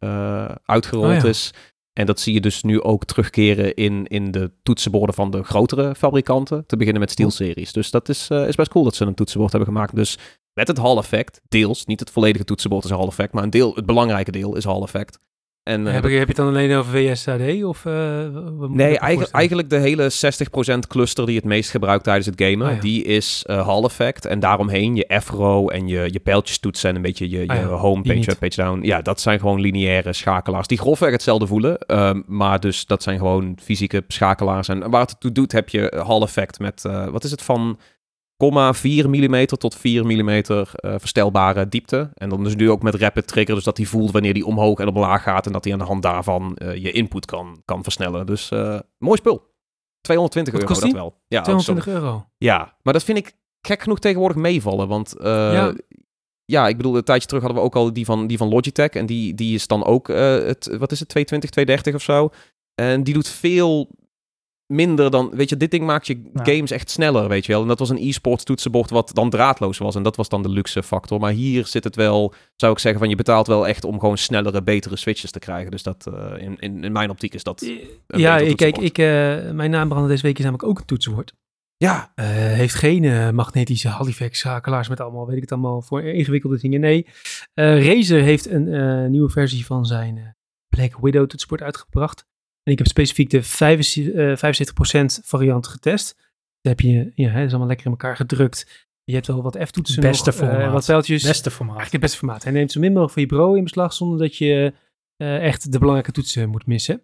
[0.66, 1.54] uitgerold oh is.
[2.00, 5.96] En dat zie je dus nu ook terugkeren in, in de toetsenborden van de grotere
[5.96, 6.66] fabrikanten.
[6.66, 7.74] Te beginnen met SteelSeries.
[7.74, 9.96] Dus dat is, uh, is best cool dat ze een toetsenbord hebben gemaakt.
[9.96, 10.18] Dus
[10.54, 13.76] met het Hall effect, deels, niet het volledige toetsenbord is Hall effect, maar een deel,
[13.76, 15.20] het belangrijke deel is Hall effect.
[15.70, 17.64] En, heb, je, heb je het dan alleen over VSAD?
[17.64, 17.94] Of, uh,
[18.70, 20.12] nee, eigenlijk, eigenlijk de hele
[20.76, 24.26] 60% cluster die het meest gebruikt tijdens het gamen, ah, die is uh, Hall Effect.
[24.26, 27.82] En daaromheen je F-row en je, je pijltjes toetsen en een beetje je, je ah,
[27.82, 28.86] home, page up, page down.
[28.86, 31.78] Ja, dat zijn gewoon lineaire schakelaars die grofweg hetzelfde voelen.
[31.88, 34.68] Uh, maar dus dat zijn gewoon fysieke schakelaars.
[34.68, 37.80] En waar het toe doet heb je Hall Effect met, uh, wat is het van
[38.40, 42.10] 4 mm tot 4 mm uh, verstelbare diepte.
[42.14, 44.80] En dan dus nu ook met rapid trigger, dus dat hij voelt wanneer die omhoog
[44.80, 47.84] en omlaag gaat en dat hij aan de hand daarvan uh, je input kan, kan
[47.84, 48.26] versnellen.
[48.26, 49.48] Dus uh, mooi spul.
[50.02, 51.22] 220 euro dat wel.
[51.28, 52.26] Ja, 220 euro.
[52.38, 55.74] Ja, maar dat vind ik gek genoeg tegenwoordig meevallen, want ja.
[56.46, 56.68] ja.
[56.68, 59.06] ik bedoel, een tijdje terug hadden we ook al die van, die van Logitech en
[59.06, 62.30] die, die is dan ook, het, wat is het, 220, 230 of zo.
[62.76, 63.90] En die doet veel
[64.72, 67.62] minder dan, weet je, dit ding maakt je games echt sneller, weet je wel.
[67.62, 69.96] En dat was een e-sports toetsenbord wat dan draadloos was.
[69.96, 71.20] En dat was dan de luxe factor.
[71.20, 74.18] Maar hier zit het wel, zou ik zeggen, van je betaalt wel echt om gewoon
[74.18, 75.72] snellere, betere switches te krijgen.
[75.72, 77.72] Dus dat, uh, in, in, in, mijn optiek is dat
[78.08, 79.06] Ja, ik, kijk, ik, uh,
[79.52, 81.34] mijn naambrander deze week is namelijk ook een toetsenbord.
[81.78, 82.12] Ja.
[82.16, 86.80] Uh, heeft geen magnetische Halifax schakelaars met allemaal, weet ik het allemaal, voor ingewikkelde dingen.
[86.80, 87.08] Nee.
[87.54, 92.28] Razer heeft een nieuwe versie van zijn Black Widow toetsenbord uitgebracht.
[92.70, 93.46] En ik heb specifiek de 75%
[94.14, 96.16] eh, variant getest.
[96.62, 98.88] Dan heb je, ja, is allemaal lekker in elkaar gedrukt.
[99.04, 100.72] Je hebt wel wat F-toetsen Beste nog, eh, formaat.
[100.72, 101.24] wat pijltjes.
[101.24, 101.76] Beste formaat.
[101.76, 102.44] Eigenlijk het beste formaat.
[102.44, 104.74] Hij neemt zo min mogelijk van je bureau in beslag, zonder dat je
[105.18, 107.02] uh, echt de belangrijke toetsen moet missen.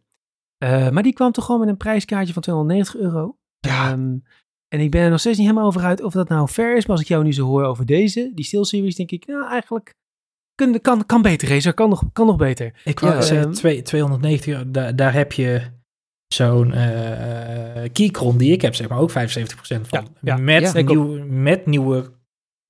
[0.64, 3.38] Uh, maar die kwam toch gewoon met een prijskaartje van 290 euro.
[3.60, 3.92] Ja.
[3.92, 4.24] Um,
[4.68, 6.86] en ik ben er nog steeds niet helemaal over uit of dat nou fair is.
[6.86, 9.96] Maar als ik jou nu zo hoor over deze, die SteelSeries, denk ik, nou eigenlijk
[10.56, 11.74] kan, kan, kan beter, Razer.
[11.74, 12.74] Kan nog, kan nog beter.
[12.84, 15.62] Ik wou ja, zeggen, um, 290, daar, daar heb je
[16.28, 20.08] zo'n uh, Keychron die ik heb, zeg maar, ook 75% van.
[20.22, 22.12] Ja, met, ja, nieuw, met nieuwe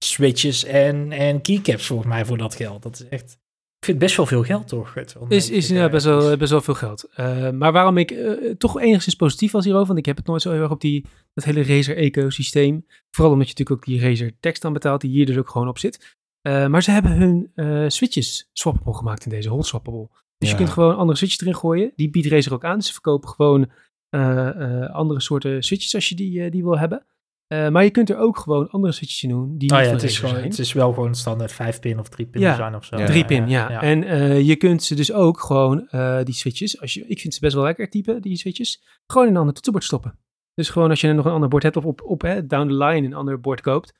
[0.05, 2.83] switches en, en keycaps volgens mij voor dat geld.
[2.83, 3.39] Dat is echt...
[3.79, 4.95] Ik vind best wel veel geld, toch?
[5.27, 7.09] Is, is best wel, best wel veel geld.
[7.19, 10.41] Uh, maar waarom ik uh, toch enigszins positief was hierover, want ik heb het nooit
[10.41, 12.85] zo heel erg op die, dat hele Razer-ecosysteem.
[13.11, 15.67] Vooral omdat je natuurlijk ook die Razer tekst dan betaalt, die hier dus ook gewoon
[15.67, 16.17] op zit.
[16.47, 20.09] Uh, maar ze hebben hun uh, switches swappable gemaakt in deze hot swappable.
[20.37, 21.91] Dus je kunt gewoon andere switches erin gooien.
[21.95, 22.77] Die biedt Razer ook aan.
[22.77, 23.71] Dus ze verkopen gewoon
[24.09, 27.05] uh, andere soorten switches als je die, die wil hebben.
[27.47, 29.57] maar je kunt er ook gewoon andere switches in doen.
[29.57, 32.27] Die oh ja, het is, gewoon, het is wel gewoon standaard 5 pin of 3
[32.27, 33.05] pin ja, design of zo.
[33.05, 33.71] 3 pin, ja.
[33.71, 33.81] ja.
[33.81, 33.99] En
[34.45, 35.87] je kunt ze dus ook gewoon,
[36.23, 39.33] die switches, als je, ik vind ze best wel lekker type, die switches, gewoon in
[39.33, 40.19] een ander toetsenbord stoppen.
[40.53, 42.73] Dus gewoon als je nog een ander bord hebt of op, op hè, down the
[42.73, 43.93] line een ander bord koopt,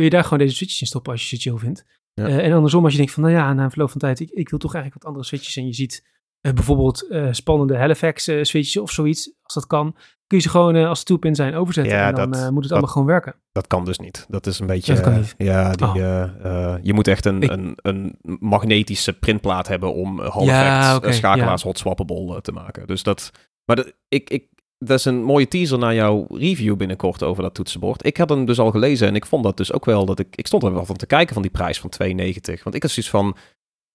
[0.00, 1.84] kun je daar gewoon deze switches in stoppen als je ze chill vindt.
[2.14, 4.30] Uh, en andersom, als je denkt van, nou ja, na een verloop van tijd, ik,
[4.30, 5.56] ik wil toch eigenlijk wat andere switches.
[5.56, 6.06] En je ziet
[6.42, 9.92] uh, bijvoorbeeld uh, spannende Halifax switches of zoiets, als dat kan,
[10.26, 11.96] kun je ze gewoon als ze in zijn overzetten.
[11.96, 13.34] Ja, en dan dat, moet het allemaal gewoon werken.
[13.52, 14.26] Dat kan dus niet.
[14.28, 15.34] Dat is een beetje, dat kan niet.
[15.38, 16.76] ja, die, oh.
[16.82, 22.40] je moet echt een, een, een magnetische printplaat hebben om Halifax okay, schakelaars hot swappable
[22.40, 22.86] te maken.
[22.86, 23.30] Dus dat,
[23.64, 24.48] maar dat, ik, ik,
[24.84, 28.06] dat is een mooie teaser naar jouw review binnenkort over dat toetsenbord.
[28.06, 30.36] Ik had hem dus al gelezen en ik vond dat dus ook wel dat ik...
[30.36, 32.62] Ik stond er wel van te kijken van die prijs van 2,90.
[32.62, 33.36] Want ik had zoiets van...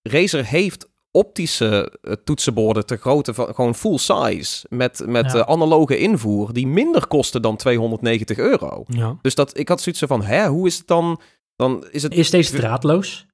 [0.02, 5.38] Razer heeft optische uh, toetsenborden te grote, gewoon full size, met, met ja.
[5.38, 8.84] uh, analoge invoer, die minder kosten dan 290 euro.
[8.88, 9.18] Ja.
[9.22, 11.22] Dus dat, ik had zoiets van, hè, hoe is het dan?
[11.56, 12.14] dan is, het...
[12.14, 13.26] is deze draadloos?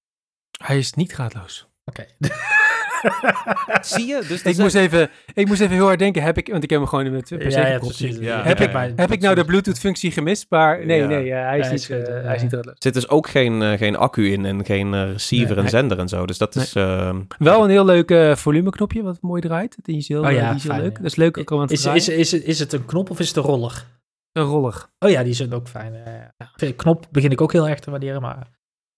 [0.63, 1.67] Hij is niet draadloos.
[1.85, 2.05] Oké.
[3.81, 4.23] Zie je?
[4.27, 6.79] Dus ik, moest even, ik moest even heel hard denken, heb ik, want ik heb
[6.79, 7.67] hem gewoon in het per ja,
[8.19, 10.45] ja, heb, ik, heb ik nou de Bluetooth-functie gemist?
[10.49, 13.61] Maar nee, nee, hij is niet, uh, hij is niet Er zit dus ook geen,
[13.61, 16.25] uh, geen accu in en geen uh, receiver en zender en zo.
[16.25, 16.75] Dus dat is...
[16.75, 19.77] Ehm, Wel een heel leuk volumeknopje wat mooi draait.
[19.81, 20.95] Die is heel, oh, ja, die is heel leuk.
[20.95, 23.37] Dat is leuk ook om is, is, is, is het een knop of is het
[23.37, 23.85] een roller?
[24.31, 24.85] Een roller.
[24.99, 25.93] Oh ja, die zijn ook fijn.
[26.37, 26.71] Ja.
[26.75, 28.47] Knop begin ik ook heel erg te waarderen, maar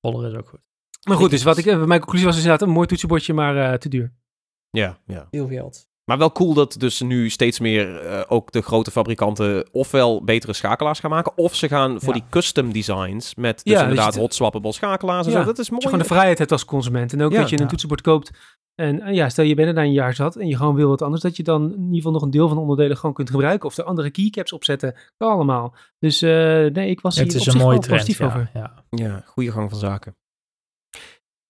[0.01, 0.59] roller is ook goed.
[1.03, 3.89] Maar goed, dus wat ik, mijn conclusie was dus inderdaad een mooi toetsenbordje, maar te
[3.89, 4.13] duur.
[4.69, 5.27] Ja, ja.
[5.31, 5.87] Heel geld.
[6.05, 10.53] Maar wel cool dat dus nu steeds meer uh, ook de grote fabrikanten ofwel betere
[10.53, 14.33] schakelaars gaan maken, of ze gaan voor die custom designs met dus ja, inderdaad hot
[14.33, 15.43] swappable schakelaars en zo.
[15.43, 15.81] Dat is mooi.
[15.81, 17.13] Dat je gewoon de vrijheid hebt als consument.
[17.13, 18.31] En ook dat je een toetsenbord koopt
[18.75, 21.01] en, ja, stel je bent er daar een jaar zat en je gewoon wil wat
[21.01, 23.29] anders, dat je dan in ieder geval nog een deel van de onderdelen gewoon kunt
[23.29, 23.69] gebruiken.
[23.69, 24.95] Of er andere keycaps opzetten.
[25.17, 25.75] Kan allemaal.
[25.99, 26.29] Dus uh,
[26.65, 28.49] nee, ik was hier het is een mooie trend, positief over.
[28.53, 30.15] Ja, ja, goede gang van zaken.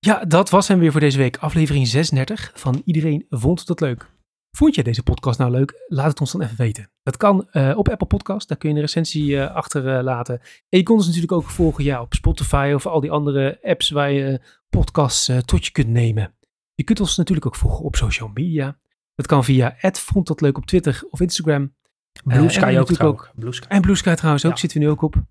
[0.06, 1.38] Ja, dat was hem weer voor deze week.
[1.38, 4.10] Aflevering 36 van Iedereen Vond Het Leuk.
[4.52, 5.84] Vond je deze podcast nou leuk?
[5.88, 6.92] Laat het ons dan even weten.
[7.04, 10.40] Dat kan uh, op Apple Podcast, daar kun je een recensie uh, achterlaten.
[10.40, 13.90] en je kunt ons natuurlijk ook volgen ja, op Spotify of al die andere apps
[13.90, 16.36] waar je podcasts tot je kunt nemen.
[16.74, 18.80] Je kunt ons natuurlijk ook volgen op social media.
[19.16, 21.76] Dat kan via Vond Dat Leuk op Twitter of Instagram.
[22.24, 23.32] Blue Sky ook, ook.
[23.36, 23.68] Blue Sky.
[23.68, 24.58] En Blue Sky trouwens ook, ja.
[24.58, 25.24] zitten we nu ook op.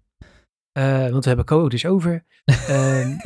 [0.79, 2.25] Uh, want we hebben codes over.
[2.71, 3.19] um,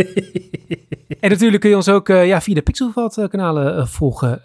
[1.21, 4.43] en natuurlijk kun je ons ook uh, ja, via de Pixelvat uh, kanalen uh, volgen.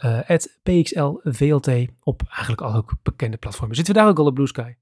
[0.63, 1.69] PXLVLT
[2.03, 3.75] op eigenlijk al ook bekende platformen.
[3.75, 4.73] Zitten we daar ook al op Blue Sky?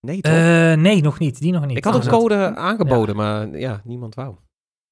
[0.00, 0.32] Nee, toch?
[0.76, 1.40] nee, nog niet.
[1.40, 1.76] Die nog niet.
[1.76, 4.36] Ik had een code aangeboden, maar ja, niemand wou.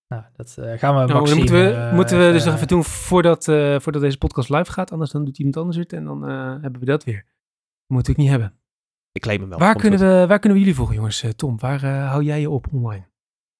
[0.09, 3.45] Nou, dat gaan we nou, moeten we, moeten we dus nog even doen voordat,
[3.83, 4.93] voordat deze podcast live gaat.
[4.93, 6.23] Anders dan doet iemand anders het en dan
[6.63, 7.25] hebben we dat weer.
[7.87, 8.62] Dat moet ik niet hebben.
[9.13, 9.59] Ik claim hem wel.
[9.59, 11.23] Waar, kunnen we, waar kunnen we jullie volgen, jongens?
[11.23, 13.11] Eh, Tom, waar uh, hou jij je op online?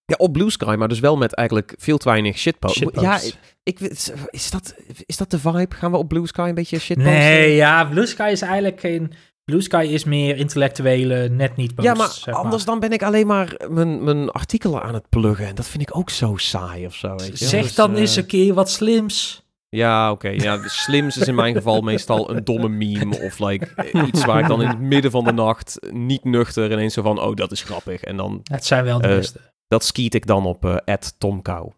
[0.05, 2.85] Ja, op Blue Sky, maar dus wel met eigenlijk veel te weinig shitposts.
[2.93, 3.21] Ja,
[3.63, 4.75] ik, is, dat,
[5.07, 5.75] is dat de vibe?
[5.75, 7.15] Gaan we op Blue Sky een beetje shitposten?
[7.15, 9.13] Nee, ja, Blue Sky is eigenlijk geen...
[9.45, 12.25] Blue Sky is meer intellectuele, net niet posts.
[12.25, 15.47] Ja, maar, anders dan ben ik alleen maar mijn, mijn artikelen aan het pluggen.
[15.47, 17.17] En dat vind ik ook zo saai of zo.
[17.17, 17.47] Weet je?
[17.47, 19.42] Zeg dus, dan eens uh, een keer wat slims.
[19.77, 20.29] Ja, oké.
[20.29, 24.47] Ja, slims is in mijn geval meestal een domme meme of like iets waar ik
[24.47, 27.63] dan in het midden van de nacht niet nuchter ineens zo van, oh, dat is
[27.63, 28.03] grappig.
[28.03, 28.41] En dan...
[28.43, 29.41] Het zijn wel de uh, beste.
[29.67, 31.73] Dat skiet ik dan op uh, Tomkou.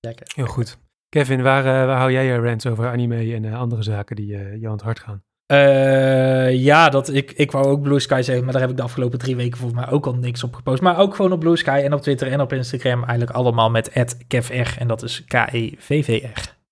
[0.00, 0.26] Lekker.
[0.34, 0.78] Heel goed.
[1.08, 4.60] Kevin, waar, uh, waar hou jij je rants over anime en andere zaken die je
[4.64, 5.22] aan het hart gaan?
[6.52, 9.18] ja, dat, ik, ik wou ook Blue Sky zeggen, maar daar heb ik de afgelopen
[9.18, 10.82] drie weken volgens mij ook al niks op gepost.
[10.82, 14.14] Maar ook gewoon op Blue Sky en op Twitter en op Instagram eigenlijk allemaal met
[14.26, 16.62] @kevr en dat is K-E-V-V-R.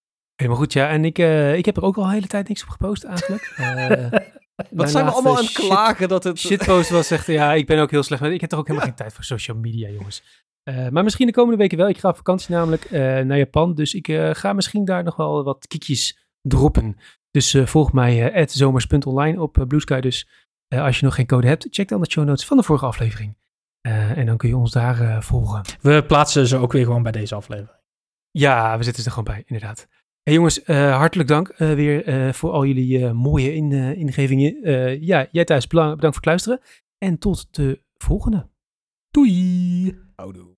[0.43, 0.89] Helemaal goed, ja.
[0.89, 3.51] En ik, uh, ik heb er ook al een hele tijd niks op gepost eigenlijk.
[4.63, 6.39] Uh, Wat zijn we allemaal aan het klagen dat het...
[6.39, 8.23] Shitpost was echt, ja, ik ben ook heel slecht.
[8.23, 10.23] Ik heb toch ook helemaal geen tijd voor social media, jongens.
[10.65, 11.89] Uh, maar misschien de komende weken wel.
[11.89, 13.75] Ik ga op vakantie namelijk naar Japan.
[13.75, 16.97] Dus ik ga misschien daar nog wel wat kiekjes droppen.
[17.31, 20.01] Dus volg mij zomers.online op Blue Sky.
[20.01, 20.29] Dus
[20.69, 23.37] als je nog geen code hebt, check dan de show notes van de vorige aflevering.
[23.81, 25.63] en dan kun je ons daar volgen.
[25.81, 27.81] We plaatsen ze ook weer gewoon bij deze aflevering.
[28.31, 29.89] Ja, we zitten er gewoon bij, inderdaad.
[30.23, 35.05] Hey jongens, uh, hartelijk dank uh, weer uh, voor al jullie mooie in, ingevingen.
[35.05, 36.61] ja, jij thuis bedankt voor het luisteren.
[36.99, 38.49] En tot de volgende.
[39.11, 39.99] Doei!
[40.17, 40.52] Houdoe.